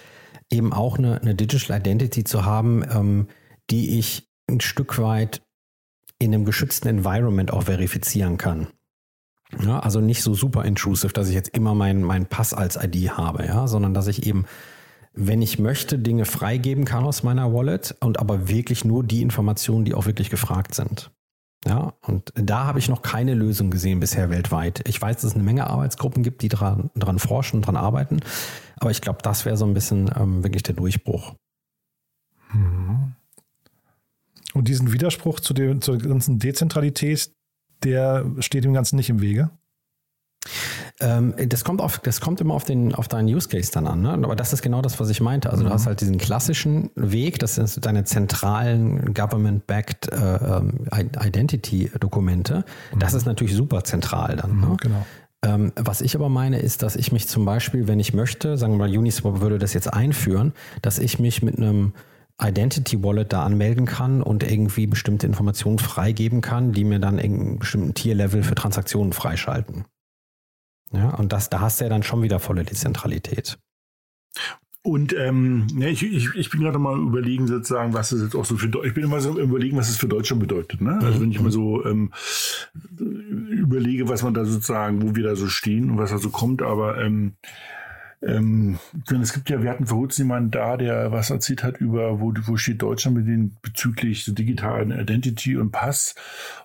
[0.51, 3.29] eben auch eine, eine Digital Identity zu haben, ähm,
[3.71, 5.41] die ich ein Stück weit
[6.19, 8.69] in einem geschützten Environment auch verifizieren kann.
[9.63, 13.11] Ja, also nicht so super intrusive, dass ich jetzt immer meinen mein Pass als ID
[13.11, 14.45] habe, ja, sondern dass ich eben,
[15.15, 19.85] wenn ich möchte, Dinge freigeben kann aus meiner Wallet und aber wirklich nur die Informationen,
[19.85, 21.11] die auch wirklich gefragt sind.
[21.67, 24.87] Ja, und da habe ich noch keine Lösung gesehen bisher weltweit.
[24.87, 28.21] Ich weiß, dass es eine Menge Arbeitsgruppen gibt, die dran, dran forschen, dran arbeiten,
[28.77, 31.35] aber ich glaube, das wäre so ein bisschen ähm, wirklich der Durchbruch.
[32.53, 33.15] Mhm.
[34.55, 37.31] Und diesen Widerspruch zu der, zur ganzen Dezentralität,
[37.83, 39.51] der steht dem Ganzen nicht im Wege?
[41.01, 44.03] Ähm, das, kommt auf, das kommt immer auf, den, auf deinen Use Case dann an.
[44.03, 44.11] Ne?
[44.11, 45.51] Aber das ist genau das, was ich meinte.
[45.51, 45.69] Also mhm.
[45.69, 52.65] du hast halt diesen klassischen Weg, das sind deine zentralen Government-backed äh, ähm, Identity-Dokumente.
[52.93, 52.99] Mhm.
[52.99, 54.57] Das ist natürlich super zentral dann.
[54.57, 54.77] Mhm, ne?
[54.81, 55.07] Genau.
[55.45, 58.73] Ähm, was ich aber meine, ist, dass ich mich zum Beispiel, wenn ich möchte, sagen
[58.73, 61.93] wir mal, Uniswap würde das jetzt einführen, dass ich mich mit einem
[62.41, 67.59] Identity Wallet da anmelden kann und irgendwie bestimmte Informationen freigeben kann, die mir dann einen
[67.59, 69.87] bestimmten Tier-Level für Transaktionen freischalten.
[70.93, 73.59] Ja, und das, da hast du ja dann schon wieder volle Dezentralität.
[74.83, 78.45] Und ähm, ja, ich, ich, ich bin gerade mal überlegen, sozusagen, was es jetzt auch
[78.45, 80.81] so für ich bin immer so überlegen, was es für Deutschland bedeutet.
[80.81, 80.99] Ne?
[81.03, 82.13] Also wenn ich mal so ähm,
[83.51, 86.63] überlege, was man da sozusagen, wo wir da so stehen und was da so kommt,
[86.63, 87.35] aber ähm,
[88.21, 88.79] ähm,
[89.11, 92.19] denn es gibt ja, wir hatten vor kurzem jemanden da, der was erzählt hat über,
[92.21, 96.17] wo, wo steht Deutschland mit den bezüglich so digitalen Identity und Pass.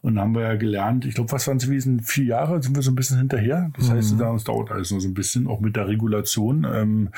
[0.01, 2.01] Und haben wir ja gelernt, ich glaube, was waren es gewesen?
[2.01, 3.69] Vier Jahre sind wir so ein bisschen hinterher.
[3.77, 3.93] Das mhm.
[3.93, 6.65] heißt, es dauert alles noch so ein bisschen, auch mit der Regulation.
[6.71, 7.09] Ähm,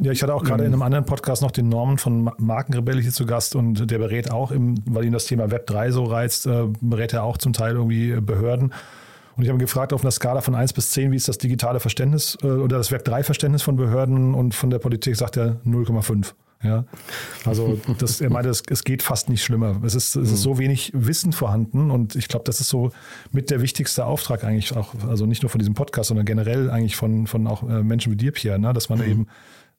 [0.00, 3.02] ja, ich hatte auch gerade ähm, in einem anderen Podcast noch den Norman von Markenrebell
[3.02, 6.04] hier zu Gast und der berät auch, im, weil ihn das Thema Web 3 so
[6.04, 8.72] reizt, äh, berät er auch zum Teil irgendwie Behörden.
[9.38, 11.78] Und ich habe gefragt auf einer Skala von 1 bis 10, wie ist das digitale
[11.78, 15.60] Verständnis äh, oder das Werk 3 Verständnis von Behörden und von der Politik, sagt er
[15.64, 16.32] 0,5.
[16.60, 16.84] Ja,
[17.44, 19.80] also das, er meinte, es, es, geht fast nicht schlimmer.
[19.84, 22.90] Es ist, es ist so wenig Wissen vorhanden und ich glaube, das ist so
[23.30, 26.96] mit der wichtigste Auftrag eigentlich auch, also nicht nur von diesem Podcast, sondern generell eigentlich
[26.96, 28.72] von, von auch äh, Menschen wie dir, Pierre, ne?
[28.72, 29.04] dass man mhm.
[29.04, 29.26] eben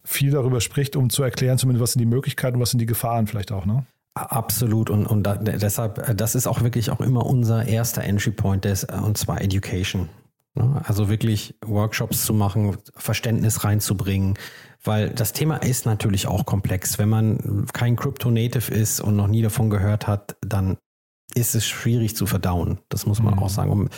[0.06, 2.86] viel darüber spricht, um zu erklären, zumindest was sind die Möglichkeiten und was sind die
[2.86, 3.66] Gefahren vielleicht auch.
[3.66, 3.86] Ne?
[4.16, 8.32] Absolut und, und da, deshalb, äh, das ist auch wirklich auch immer unser erster Entry
[8.32, 10.10] Point, des, äh, und zwar Education.
[10.56, 10.82] Ne?
[10.84, 14.38] Also wirklich Workshops zu machen, Verständnis reinzubringen,
[14.84, 16.98] weil das Thema ist natürlich auch komplex.
[16.98, 20.78] Wenn man kein Crypto-Native ist und noch nie davon gehört hat, dann
[21.36, 22.80] ist es schwierig zu verdauen.
[22.90, 23.40] Das muss man mhm.
[23.40, 23.72] auch sagen.
[23.72, 23.90] Und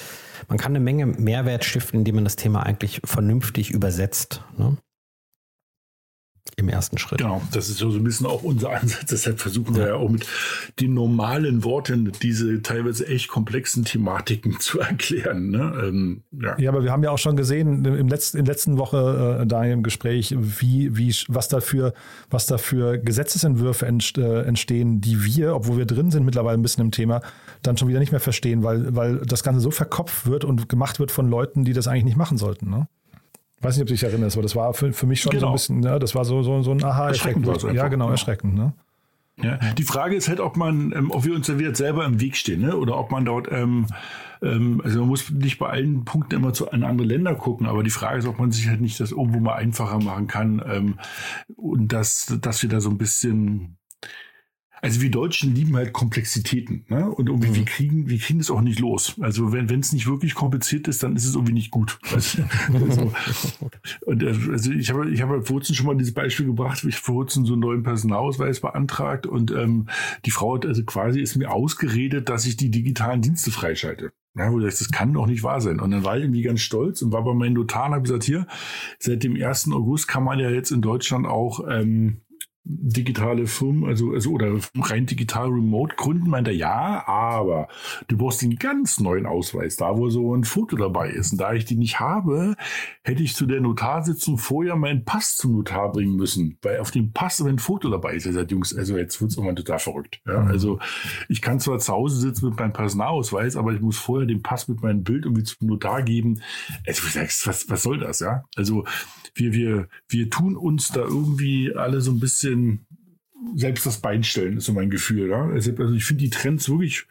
[0.47, 4.43] man kann eine Menge Mehrwert stiften, indem man das Thema eigentlich vernünftig übersetzt.
[4.57, 4.77] Ne?
[6.57, 7.19] Im ersten Schritt.
[7.19, 9.05] Genau, das ist so ein bisschen auch unser Ansatz.
[9.09, 10.25] Deshalb versuchen wir ja auch mit
[10.79, 15.49] den normalen Worten diese teilweise echt komplexen Thematiken zu erklären.
[15.49, 15.73] Ne?
[15.83, 16.57] Ähm, ja.
[16.57, 16.69] ja.
[16.69, 19.63] aber wir haben ja auch schon gesehen im letzten, in der letzten Woche äh, da
[19.63, 21.93] im Gespräch, wie, wie, was dafür,
[22.29, 26.85] was dafür Gesetzesentwürfe entst, äh, entstehen, die wir, obwohl wir drin sind mittlerweile ein bisschen
[26.85, 27.21] im Thema,
[27.61, 30.99] dann schon wieder nicht mehr verstehen, weil, weil das Ganze so verkopft wird und gemacht
[30.99, 32.69] wird von Leuten, die das eigentlich nicht machen sollten.
[32.69, 32.87] Ne?
[33.61, 35.41] Weiß nicht, ob du dich erinnerst, aber das war für, für mich schon genau.
[35.41, 37.45] so ein bisschen, ja, das war so, so, so ein Aha-Effekt.
[37.73, 38.11] Ja, genau, ja.
[38.11, 38.55] erschreckend.
[38.55, 38.73] Ne?
[39.41, 42.19] Ja, die Frage ist halt, ob man, ähm, ob wir uns da wieder selber im
[42.19, 42.77] Weg stehen, ne?
[42.77, 43.87] oder ob man dort, ähm,
[44.41, 47.83] ähm, also man muss nicht bei allen Punkten immer zu an andere Länder gucken, aber
[47.83, 50.99] die Frage ist, ob man sich halt nicht das irgendwo mal einfacher machen kann ähm,
[51.55, 53.77] und dass, dass wir da so ein bisschen
[54.81, 57.09] also wir Deutschen lieben halt Komplexitäten, ne?
[57.09, 57.55] Und irgendwie mhm.
[57.55, 59.15] wir kriegen, wir kriegen das auch nicht los.
[59.21, 61.99] Also wenn es nicht wirklich kompliziert ist, dann ist es irgendwie nicht gut.
[62.11, 63.11] Also, also,
[64.05, 66.99] und äh, also ich habe ich habe vor kurzem schon mal dieses Beispiel gebracht, ich
[66.99, 69.87] vor kurzem so einen neuen Personalausweis beantragt und ähm,
[70.25, 74.11] die Frau hat also quasi ist mir ausgeredet, dass ich die digitalen Dienste freischalte.
[74.35, 75.79] Ja, wo du sagst, das kann doch nicht wahr sein.
[75.79, 78.23] Und dann war ich irgendwie ganz stolz und war bei meinem Notar und habe gesagt,
[78.23, 78.47] hier,
[78.97, 79.71] seit dem 1.
[79.71, 82.21] August kann man ja jetzt in Deutschland auch ähm,
[82.63, 87.67] digitale Firmen, also, also oder rein digital remote gründen, meint er, ja, aber
[88.07, 91.31] du brauchst den ganz neuen Ausweis, da wo so ein Foto dabei ist.
[91.31, 92.55] Und da ich die nicht habe,
[93.03, 97.11] hätte ich zu der Notarsitzung vorher meinen Pass zum Notar bringen müssen, weil auf dem
[97.13, 98.27] Pass ein Foto dabei ist.
[98.27, 100.21] Er sagt, Jungs, also jetzt wird's irgendwann total verrückt.
[100.27, 100.51] Ja, mhm.
[100.51, 100.79] also
[101.29, 104.67] ich kann zwar zu Hause sitzen mit meinem Personalausweis, aber ich muss vorher den Pass
[104.67, 106.41] mit meinem Bild irgendwie zum Notar geben.
[106.85, 107.03] Also,
[107.47, 108.43] was, was soll das, ja?
[108.55, 108.85] Also,
[109.33, 112.85] wir, wir, wir tun uns da irgendwie alle so ein bisschen
[113.55, 115.29] selbst das Bein stellen, ist so mein Gefühl.
[115.29, 115.47] Ja?
[115.47, 117.07] Also, ich finde die Trends wirklich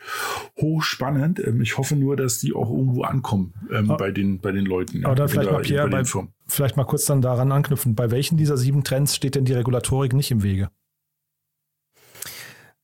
[0.61, 1.45] hochspannend.
[1.45, 3.97] Ähm, ich hoffe nur, dass die auch irgendwo ankommen ähm, ah.
[3.97, 5.05] bei, den, bei den Leuten.
[5.05, 6.03] Aber dann vielleicht mal, Pierre, bei,
[6.47, 7.95] vielleicht mal kurz dann daran anknüpfen.
[7.95, 10.71] Bei welchen dieser sieben Trends steht denn die Regulatorik nicht im Wege?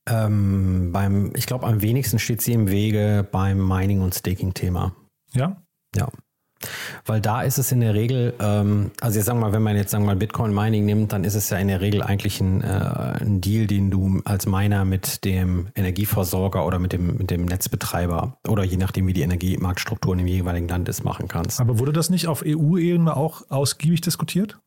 [0.07, 4.95] Ähm, beim, ich glaube, am wenigsten steht sie im Wege beim Mining- und Staking-Thema.
[5.33, 5.61] Ja?
[5.95, 6.09] Ja.
[7.05, 9.75] Weil da ist es in der Regel, ähm, also jetzt sagen wir mal, wenn man
[9.75, 12.41] jetzt sagen wir mal Bitcoin Mining nimmt, dann ist es ja in der Regel eigentlich
[12.41, 17.31] ein, äh, ein Deal, den du als Miner mit dem Energieversorger oder mit dem, mit
[17.31, 21.61] dem Netzbetreiber oder je nachdem, wie die Energiemarktstruktur in dem jeweiligen Land ist, machen kannst.
[21.61, 24.59] Aber wurde das nicht auf EU-Ebene auch ausgiebig diskutiert?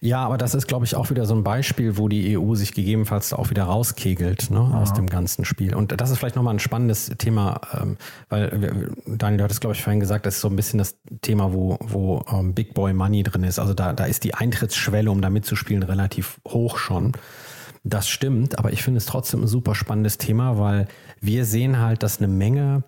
[0.00, 2.74] Ja, aber das ist, glaube ich, auch wieder so ein Beispiel, wo die EU sich
[2.74, 5.74] gegebenenfalls auch wieder rauskegelt ne, aus dem ganzen Spiel.
[5.74, 7.96] Und das ist vielleicht nochmal ein spannendes Thema, ähm,
[8.28, 11.52] weil Daniel, du hattest, glaube ich, vorhin gesagt, das ist so ein bisschen das Thema,
[11.52, 13.58] wo, wo ähm, Big Boy Money drin ist.
[13.58, 17.12] Also da, da ist die Eintrittsschwelle, um da mitzuspielen, relativ hoch schon.
[17.82, 20.88] Das stimmt, aber ich finde es trotzdem ein super spannendes Thema, weil
[21.20, 22.82] wir sehen halt, dass eine Menge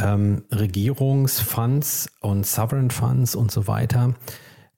[0.00, 4.14] ähm, Regierungsfunds und Sovereign Funds und so weiter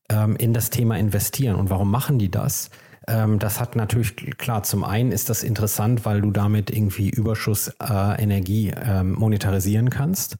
[0.09, 1.57] ähm, in das Thema investieren.
[1.57, 2.71] Und warum machen die das?
[3.07, 7.73] Ähm, das hat natürlich, klar, zum einen ist das interessant, weil du damit irgendwie Überschuss
[7.81, 10.37] äh, ähm, monetarisieren kannst.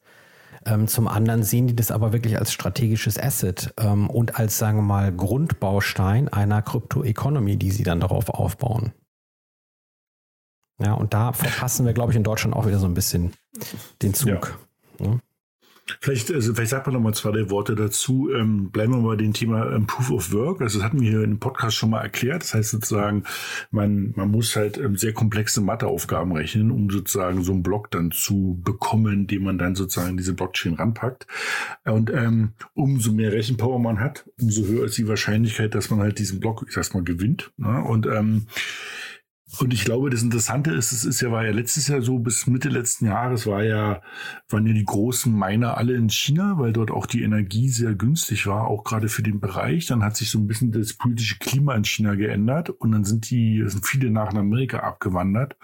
[0.65, 4.79] Ähm, zum anderen sehen die das aber wirklich als strategisches Asset ähm, und als, sagen
[4.79, 8.91] wir mal, Grundbaustein einer Krypto-Economy, die sie dann darauf aufbauen.
[10.81, 13.33] Ja, und da verpassen wir, glaube ich, in Deutschland auch wieder so ein bisschen
[14.01, 14.59] den Zug.
[14.99, 15.05] Ja.
[15.05, 15.19] Ja.
[16.01, 18.29] Vielleicht, also vielleicht sagt man noch mal zwei Worte dazu.
[18.31, 20.61] Ähm, bleiben wir mal bei dem Thema ähm, Proof of Work.
[20.61, 22.43] Also das hatten wir hier im Podcast schon mal erklärt.
[22.43, 23.23] Das heißt sozusagen,
[23.71, 28.11] man, man muss halt ähm, sehr komplexe Matheaufgaben rechnen, um sozusagen so einen Block dann
[28.11, 31.27] zu bekommen, den man dann sozusagen diese Blockchain ranpackt.
[31.85, 36.19] Und ähm, umso mehr Rechenpower man hat, umso höher ist die Wahrscheinlichkeit, dass man halt
[36.19, 37.51] diesen Block, ich sag's mal, gewinnt.
[37.57, 37.83] Ne?
[37.83, 38.47] Und ähm,
[39.57, 42.45] und ich glaube, das Interessante ist, es ist ja, war ja letztes Jahr so, bis
[42.45, 44.01] Mitte letzten Jahres war ja,
[44.47, 48.45] waren ja die großen Miner alle in China, weil dort auch die Energie sehr günstig
[48.45, 49.87] war, auch gerade für den Bereich.
[49.87, 53.31] Dann hat sich so ein bisschen das politische Klima in China geändert und dann sind
[53.31, 55.57] die, sind viele nach Amerika abgewandert.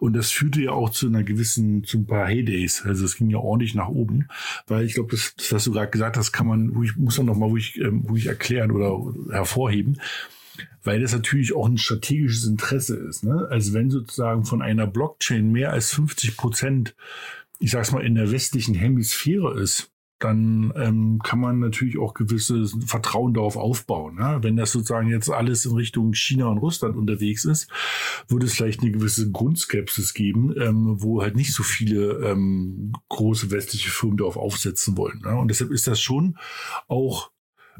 [0.00, 2.84] Und das führte ja auch zu einer gewissen, zu ein paar Heydays.
[2.86, 4.28] Also es ging ja ordentlich nach oben,
[4.66, 7.54] weil ich glaube, das, das was du gerade gesagt hast, kann man, muss dann nochmal,
[7.58, 8.98] ich, ähm, ich erklären oder
[9.30, 9.98] hervorheben
[10.82, 13.24] weil das natürlich auch ein strategisches Interesse ist.
[13.24, 13.46] Ne?
[13.50, 16.94] Also wenn sozusagen von einer Blockchain mehr als 50 Prozent,
[17.58, 22.76] ich sag's mal, in der westlichen Hemisphäre ist, dann ähm, kann man natürlich auch gewisses
[22.86, 24.16] Vertrauen darauf aufbauen.
[24.16, 24.38] Ne?
[24.42, 27.70] Wenn das sozusagen jetzt alles in Richtung China und Russland unterwegs ist,
[28.26, 33.50] würde es vielleicht eine gewisse Grundskepsis geben, ähm, wo halt nicht so viele ähm, große
[33.50, 35.20] westliche Firmen darauf aufsetzen wollen.
[35.20, 35.36] Ne?
[35.36, 36.36] Und deshalb ist das schon
[36.88, 37.30] auch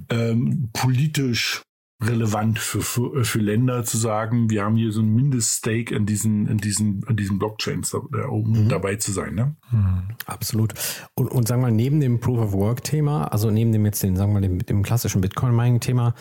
[0.08, 1.62] ähm, politisch
[2.00, 6.06] relevant für, für, äh, für Länder zu sagen, wir haben hier so ein Mindeststake in
[6.06, 8.68] diesen, in diesen, in diesen Blockchains, um mhm.
[8.68, 9.34] dabei zu sein.
[9.34, 9.56] Ne?
[9.70, 10.02] Mhm.
[10.26, 10.74] Absolut.
[11.14, 14.16] Und, und sagen wir mal, neben dem Proof of Work-Thema, also neben dem jetzt den,
[14.16, 16.14] sagen wir mal, dem, dem klassischen Bitcoin-Mining-Thema,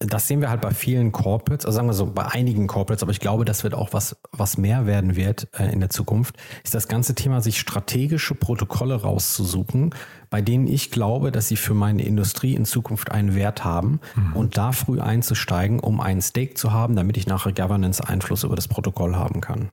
[0.00, 3.12] das sehen wir halt bei vielen Corporates, also sagen wir so, bei einigen Corporates, aber
[3.12, 6.74] ich glaube, das wird auch was, was mehr werden wird äh, in der Zukunft, ist
[6.74, 9.94] das ganze Thema, sich strategische Protokolle rauszusuchen,
[10.30, 14.32] bei denen ich glaube, dass sie für meine Industrie in Zukunft einen Wert haben mhm.
[14.34, 18.68] und da früh einzusteigen, um einen Stake zu haben, damit ich nachher Governance-Einfluss über das
[18.68, 19.70] Protokoll haben kann.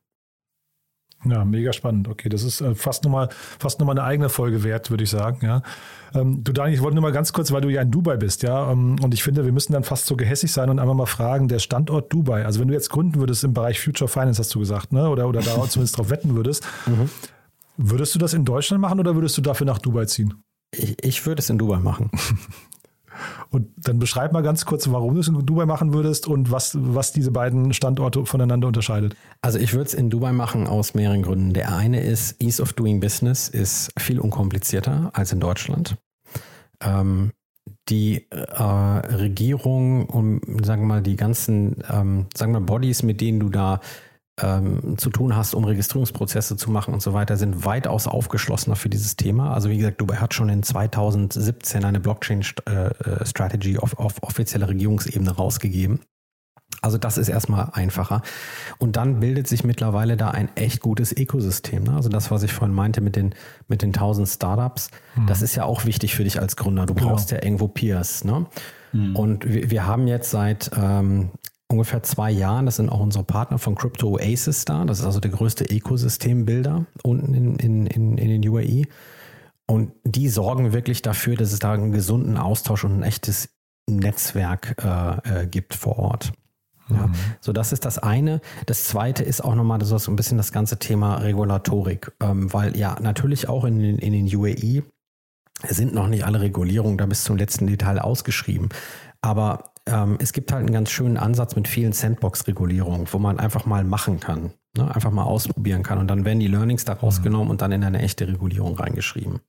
[1.24, 2.07] Ja, mega spannend.
[2.07, 5.09] Okay, das ist äh, fast nochmal fast noch mal eine eigene Folge wert, würde ich
[5.09, 5.45] sagen.
[5.45, 5.61] Ja.
[6.13, 8.43] Ähm, du Daniel, ich wollte nur mal ganz kurz, weil du ja in Dubai bist,
[8.43, 11.05] ja, ähm, und ich finde, wir müssen dann fast so gehässig sein und einmal mal
[11.05, 12.45] fragen, der Standort Dubai.
[12.45, 15.28] Also wenn du jetzt gründen würdest im Bereich Future Finance, hast du gesagt, ne, oder
[15.28, 17.09] oder da zumindest drauf wetten würdest, mhm.
[17.78, 20.34] würdest du das in Deutschland machen oder würdest du dafür nach Dubai ziehen?
[20.74, 22.09] Ich, ich würde es in Dubai machen.
[23.49, 26.78] Und dann beschreib mal ganz kurz, warum du es in Dubai machen würdest und was,
[26.80, 29.16] was diese beiden Standorte voneinander unterscheidet.
[29.41, 31.53] Also ich würde es in Dubai machen aus mehreren Gründen.
[31.53, 35.97] Der eine ist, Ease of Doing Business ist viel unkomplizierter als in Deutschland.
[36.82, 37.32] Ähm,
[37.89, 43.39] die äh, Regierung und sagen wir mal die ganzen, ähm, sagen wir Bodies, mit denen
[43.39, 43.82] du da
[44.41, 48.89] ähm, zu tun hast, um Registrierungsprozesse zu machen und so weiter, sind weitaus aufgeschlossener für
[48.89, 49.53] dieses Thema.
[49.53, 56.01] Also wie gesagt, Dubai hat schon in 2017 eine Blockchain-Strategy auf, auf offizieller Regierungsebene rausgegeben.
[56.81, 58.23] Also das ist erstmal einfacher.
[58.79, 61.83] Und dann bildet sich mittlerweile da ein echt gutes Ökosystem.
[61.83, 61.93] Ne?
[61.93, 63.35] Also das, was ich vorhin meinte mit den,
[63.67, 65.27] mit den 1000 Startups, mhm.
[65.27, 66.87] das ist ja auch wichtig für dich als Gründer.
[66.87, 68.23] Du brauchst ja, ja irgendwo Peers.
[68.23, 68.47] Ne?
[68.93, 69.15] Mhm.
[69.15, 71.29] Und wir, wir, haben jetzt seit ähm,
[71.72, 75.19] ungefähr zwei Jahren, das sind auch unsere Partner von Crypto Oasis da, das ist also
[75.19, 78.84] der größte Ökosystembilder unten in, in, in, in den UAE.
[79.67, 83.49] Und die sorgen wirklich dafür, dass es da einen gesunden Austausch und ein echtes
[83.89, 86.34] Netzwerk äh, äh, gibt vor Ort.
[86.89, 87.13] Ja, mhm.
[87.39, 88.41] so das ist das eine.
[88.65, 92.97] Das zweite ist auch nochmal so ein bisschen das ganze Thema Regulatorik, ähm, weil ja
[92.99, 94.84] natürlich auch in, in den UAE
[95.67, 98.69] sind noch nicht alle Regulierungen da bis zum letzten Detail ausgeschrieben.
[99.22, 103.65] Aber ähm, es gibt halt einen ganz schönen Ansatz mit vielen Sandbox-Regulierungen, wo man einfach
[103.65, 104.93] mal machen kann, ne?
[104.93, 107.23] einfach mal ausprobieren kann und dann werden die Learnings daraus mhm.
[107.23, 109.39] genommen und dann in eine echte Regulierung reingeschrieben.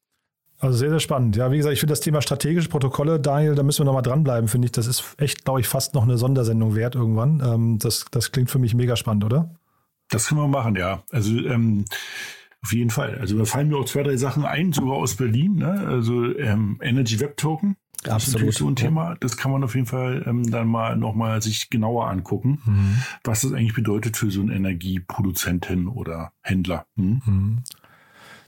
[0.59, 1.34] Also sehr, sehr spannend.
[1.34, 4.49] Ja, wie gesagt, ich finde das Thema strategische Protokolle, Daniel, da müssen wir nochmal dranbleiben,
[4.49, 4.72] finde ich.
[4.72, 7.43] Das ist echt, glaube ich, fast noch eine Sondersendung wert irgendwann.
[7.45, 9.57] Ähm, das, das klingt für mich mega spannend, oder?
[10.09, 11.03] Das können wir machen, ja.
[11.11, 11.84] Also ähm,
[12.62, 13.18] auf jeden Fall.
[13.18, 15.57] Also da fallen mir auch zwei, drei Sachen ein, sogar aus Berlin.
[15.57, 15.84] Ne?
[15.84, 17.76] Also ähm, Energy Web Token.
[18.03, 18.26] Das Absolut.
[18.26, 19.16] ist natürlich so ein Thema.
[19.20, 23.03] Das kann man auf jeden Fall ähm, dann mal nochmal sich genauer angucken, mhm.
[23.22, 26.86] was das eigentlich bedeutet für so einen Energieproduzenten oder Händler.
[26.96, 27.22] Hm?
[27.24, 27.62] Mhm.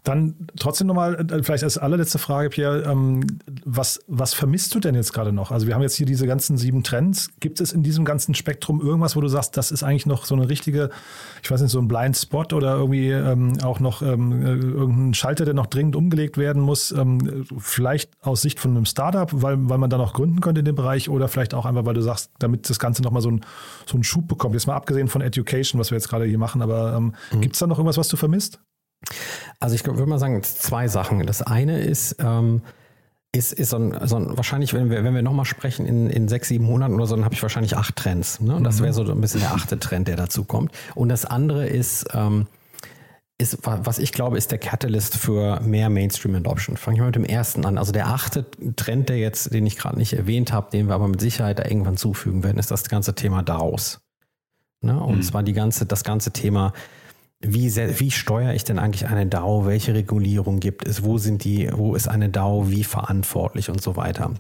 [0.05, 3.27] Dann trotzdem nochmal, äh, vielleicht als allerletzte Frage, Pierre, ähm,
[3.65, 5.51] was, was vermisst du denn jetzt gerade noch?
[5.51, 7.31] Also wir haben jetzt hier diese ganzen sieben Trends.
[7.41, 10.35] Gibt es in diesem ganzen Spektrum irgendwas, wo du sagst, das ist eigentlich noch so
[10.35, 10.91] eine richtige,
[11.43, 15.15] ich weiß nicht, so ein Blind Spot oder irgendwie ähm, auch noch ähm, äh, irgendein
[15.15, 16.93] Schalter, der noch dringend umgelegt werden muss?
[16.93, 20.67] Ähm, vielleicht aus Sicht von einem Startup, weil, weil man da noch gründen könnte in
[20.67, 23.41] dem Bereich oder vielleicht auch einfach, weil du sagst, damit das Ganze nochmal so, ein,
[23.87, 24.55] so einen Schub bekommt.
[24.55, 27.41] Jetzt mal abgesehen von Education, was wir jetzt gerade hier machen, aber ähm, mhm.
[27.41, 28.61] gibt es da noch irgendwas, was du vermisst?
[29.61, 31.25] Also ich würde mal sagen, zwei Sachen.
[31.27, 32.63] Das eine ist, ähm,
[33.33, 36.29] ist, ist so ein, so ein, wahrscheinlich, wenn wir, wenn wir nochmal sprechen in, in
[36.29, 38.41] sechs, sieben Monaten oder so, dann habe ich wahrscheinlich acht Trends.
[38.41, 38.55] Ne?
[38.55, 40.73] Und das wäre so ein bisschen der achte Trend, der dazu kommt.
[40.95, 42.47] Und das andere ist, ähm,
[43.37, 46.77] ist, was ich glaube, ist der Catalyst für mehr Mainstream Adoption.
[46.77, 47.79] Fange ich mal mit dem ersten an.
[47.79, 48.47] Also der achte
[48.77, 51.65] Trend, der jetzt, den ich gerade nicht erwähnt habe, den wir aber mit Sicherheit da
[51.65, 54.01] irgendwann zufügen werden, ist das ganze Thema DAOs.
[54.83, 55.01] Ne?
[55.01, 55.23] Und mhm.
[55.23, 56.73] zwar die ganze, das ganze Thema
[57.47, 59.67] wie, sehr, wie steuere ich denn eigentlich eine DAO?
[59.67, 61.05] Welche Regulierung gibt es?
[61.05, 64.33] Wo sind die, wo ist eine DAO wie verantwortlich und so weiter?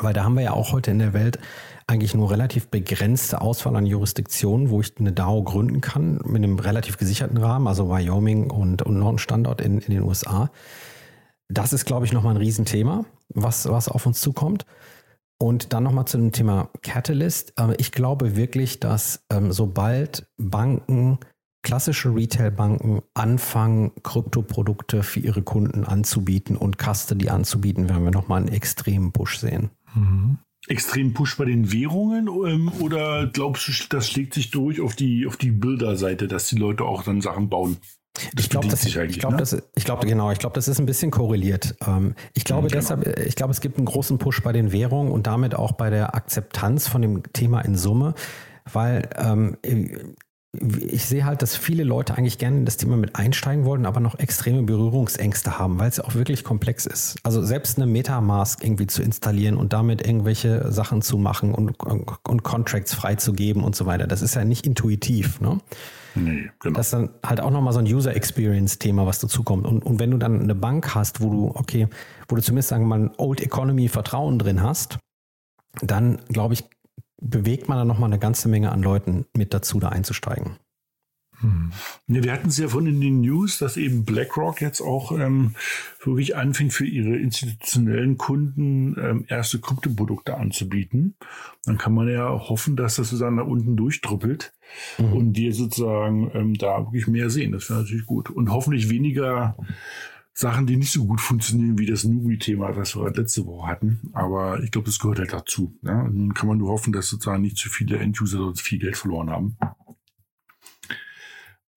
[0.00, 1.38] Weil da haben wir ja auch heute in der Welt
[1.86, 6.58] eigentlich nur relativ begrenzte Auswahl an Jurisdiktionen, wo ich eine DAO gründen kann, mit einem
[6.58, 10.50] relativ gesicherten Rahmen, also Wyoming und, und noch ein Standort in, in den USA.
[11.48, 14.66] Das ist, glaube ich, nochmal ein Riesenthema, was, was auf uns zukommt.
[15.38, 17.54] Und dann nochmal zu dem Thema Catalyst.
[17.76, 21.18] Ich glaube wirklich, dass ähm, sobald Banken
[21.66, 28.48] klassische Retailbanken anfangen, Kryptoprodukte für ihre Kunden anzubieten und Custody anzubieten, werden wir nochmal einen
[28.52, 29.70] extremen Push sehen.
[29.92, 30.38] Mhm.
[30.68, 35.26] Extremen Push bei den Währungen ähm, oder glaubst du, das schlägt sich durch auf die,
[35.26, 37.78] auf die Bilderseite, dass die Leute auch dann Sachen bauen?
[38.14, 39.62] Das ich glaube, ich glaube, ne?
[39.74, 41.74] ich glaube, genau, ich glaube, das ist ein bisschen korreliert.
[41.84, 42.80] Ähm, ich glaube genau.
[42.80, 45.90] deshalb, ich glaube, es gibt einen großen Push bei den Währungen und damit auch bei
[45.90, 48.14] der Akzeptanz von dem Thema in Summe,
[48.72, 49.56] weil ähm,
[50.52, 54.00] ich sehe halt, dass viele Leute eigentlich gerne in das Thema mit einsteigen wollen, aber
[54.00, 57.16] noch extreme Berührungsängste haben, weil es auch wirklich komplex ist.
[57.22, 62.42] Also selbst eine Metamask irgendwie zu installieren und damit irgendwelche Sachen zu machen und, und
[62.42, 65.40] Contracts freizugeben und so weiter, das ist ja nicht intuitiv.
[65.40, 65.58] Ne?
[66.14, 66.76] Nee, genau.
[66.76, 69.66] Das ist dann halt auch nochmal so ein User Experience Thema, was dazukommt.
[69.66, 71.88] Und, und wenn du dann eine Bank hast, wo du, okay,
[72.28, 74.98] wo du zumindest sagen wir mal ein Old Economy Vertrauen drin hast,
[75.82, 76.64] dann glaube ich,
[77.20, 80.56] bewegt man dann nochmal eine ganze Menge an Leuten mit dazu, da einzusteigen.
[81.40, 81.70] Hm.
[82.08, 85.54] Ja, wir hatten es ja von in den News, dass eben BlackRock jetzt auch ähm,
[86.02, 91.16] wirklich anfängt, für ihre institutionellen Kunden ähm, erste Kryptoprodukte anzubieten.
[91.64, 94.54] Dann kann man ja hoffen, dass das sozusagen nach unten durchdrüppelt
[94.98, 95.12] mhm.
[95.12, 97.52] und die sozusagen ähm, da wirklich mehr sehen.
[97.52, 98.30] Das wäre natürlich gut.
[98.30, 99.56] Und hoffentlich weniger
[100.38, 104.10] Sachen, die nicht so gut funktionieren wie das Nuri-Thema, das wir letzte Woche hatten.
[104.12, 105.78] Aber ich glaube, das gehört halt dazu.
[105.80, 106.02] Ja?
[106.02, 108.98] Und dann kann man nur hoffen, dass sozusagen nicht zu viele Enduser dort viel Geld
[108.98, 109.56] verloren haben.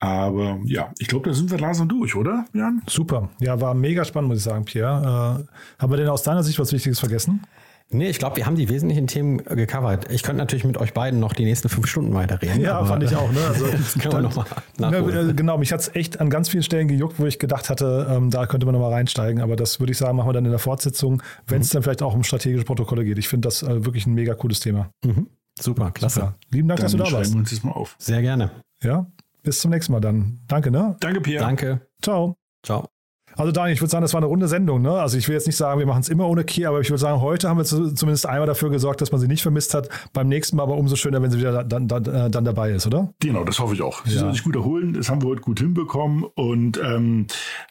[0.02, 2.82] Aber ja, ich glaube, da sind wir langsam durch, oder, Jan?
[2.86, 3.30] Super.
[3.40, 5.48] Ja, war mega spannend, muss ich sagen, Pierre.
[5.48, 7.42] Äh, haben wir denn aus deiner Sicht was Wichtiges vergessen?
[7.92, 10.12] Nee, ich glaube, wir haben die wesentlichen Themen gecovert.
[10.12, 12.62] Ich könnte natürlich mit euch beiden noch die nächsten fünf Stunden weiterreden.
[12.62, 13.32] Ja, fand ich auch.
[13.32, 13.40] Ne?
[13.48, 14.46] Also, das kann man nochmal
[14.78, 18.08] ne, Genau, mich hat es echt an ganz vielen Stellen gejuckt, wo ich gedacht hatte,
[18.10, 19.42] ähm, da könnte man nochmal reinsteigen.
[19.42, 21.78] Aber das würde ich sagen, machen wir dann in der Fortsetzung, wenn es mhm.
[21.78, 23.18] dann vielleicht auch um strategische Protokolle geht.
[23.18, 24.92] Ich finde das äh, wirklich ein mega cooles Thema.
[25.04, 25.28] Mhm.
[25.60, 26.20] Super, klasse.
[26.20, 26.36] Super.
[26.52, 27.34] Lieben Dank, dann dass du da warst.
[27.34, 27.96] Wir uns das mal auf.
[27.98, 28.52] Sehr gerne.
[28.84, 29.08] Ja,
[29.42, 30.40] bis zum nächsten Mal dann.
[30.48, 30.96] Danke, ne?
[31.00, 31.44] Danke, Pierre.
[31.44, 31.82] Danke.
[32.04, 32.36] Ciao.
[32.64, 32.88] Ciao.
[33.40, 34.82] Also Daniel, ich würde sagen, das war eine runde Sendung.
[34.82, 34.92] Ne?
[34.92, 37.00] Also ich will jetzt nicht sagen, wir machen es immer ohne Key, aber ich würde
[37.00, 39.88] sagen, heute haben wir zumindest einmal dafür gesorgt, dass man sie nicht vermisst hat.
[40.12, 42.86] Beim nächsten Mal aber umso schöner, wenn sie wieder dann, dann, äh, dann dabei ist,
[42.86, 43.14] oder?
[43.22, 44.06] Genau, das hoffe ich auch.
[44.06, 44.20] Sie ja.
[44.20, 44.94] soll sich gut erholen.
[44.94, 46.26] Das haben wir heute gut hinbekommen.
[46.36, 47.28] Und ähm,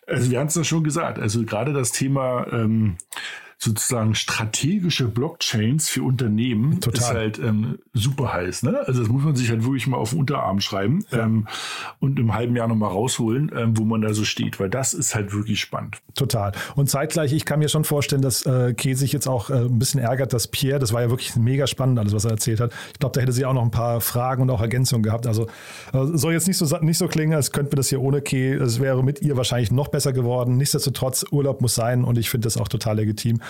[0.06, 1.18] also wir haben es ja schon gesagt.
[1.18, 2.96] Also gerade das Thema ähm,
[3.60, 7.00] sozusagen strategische Blockchains für Unternehmen Total.
[7.00, 8.62] ist halt ähm, super heiß.
[8.62, 8.78] Ne?
[8.86, 11.24] Also das muss man sich halt wirklich mal auf den Unterarm schreiben ja.
[11.24, 11.48] ähm,
[11.98, 15.16] und im halben Jahr nochmal rausholen, ähm, wo man da so steht, weil das ist
[15.16, 15.96] halt wirklich spannend.
[16.14, 16.52] Total.
[16.76, 19.78] Und zeitgleich, ich kann mir schon vorstellen, dass äh, Kay sich jetzt auch äh, ein
[19.80, 22.72] bisschen ärgert, dass Pierre, das war ja wirklich mega spannend, alles, was er erzählt hat.
[22.92, 25.26] Ich glaube, da hätte sie auch noch ein paar Fragen und auch Ergänzungen gehabt.
[25.26, 25.48] Also
[25.92, 28.52] äh, soll jetzt nicht so, nicht so klingen, als könnten wir das hier ohne Kay.
[28.52, 30.56] Es wäre mit ihr wahrscheinlich noch besser geworden.
[30.58, 33.40] Nichtsdestotrotz, Urlaub muss sein und ich finde das auch total legitim.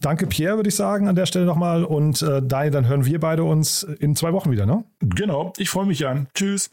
[0.00, 1.84] Danke, Pierre, würde ich sagen, an der Stelle nochmal.
[1.84, 4.84] Und äh, Daniel, dann hören wir beide uns in zwei Wochen wieder, ne?
[5.00, 6.26] Genau, ich freue mich an.
[6.34, 6.70] Tschüss.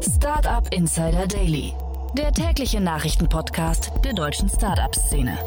[0.00, 1.72] Startup Insider Daily,
[2.18, 5.38] der tägliche Nachrichtenpodcast der deutschen Startup-Szene.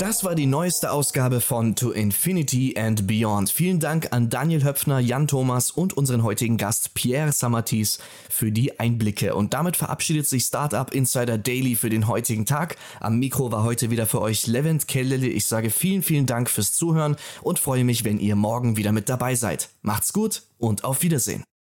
[0.00, 3.50] Das war die neueste Ausgabe von To Infinity and Beyond.
[3.50, 7.98] Vielen Dank an Daniel Höpfner, Jan Thomas und unseren heutigen Gast Pierre Samatis
[8.30, 9.34] für die Einblicke.
[9.34, 12.76] Und damit verabschiedet sich Startup Insider Daily für den heutigen Tag.
[12.98, 15.26] Am Mikro war heute wieder für euch Levent Kellele.
[15.26, 19.10] Ich sage vielen, vielen Dank fürs Zuhören und freue mich, wenn ihr morgen wieder mit
[19.10, 19.68] dabei seid.
[19.82, 21.44] Macht's gut und auf Wiedersehen.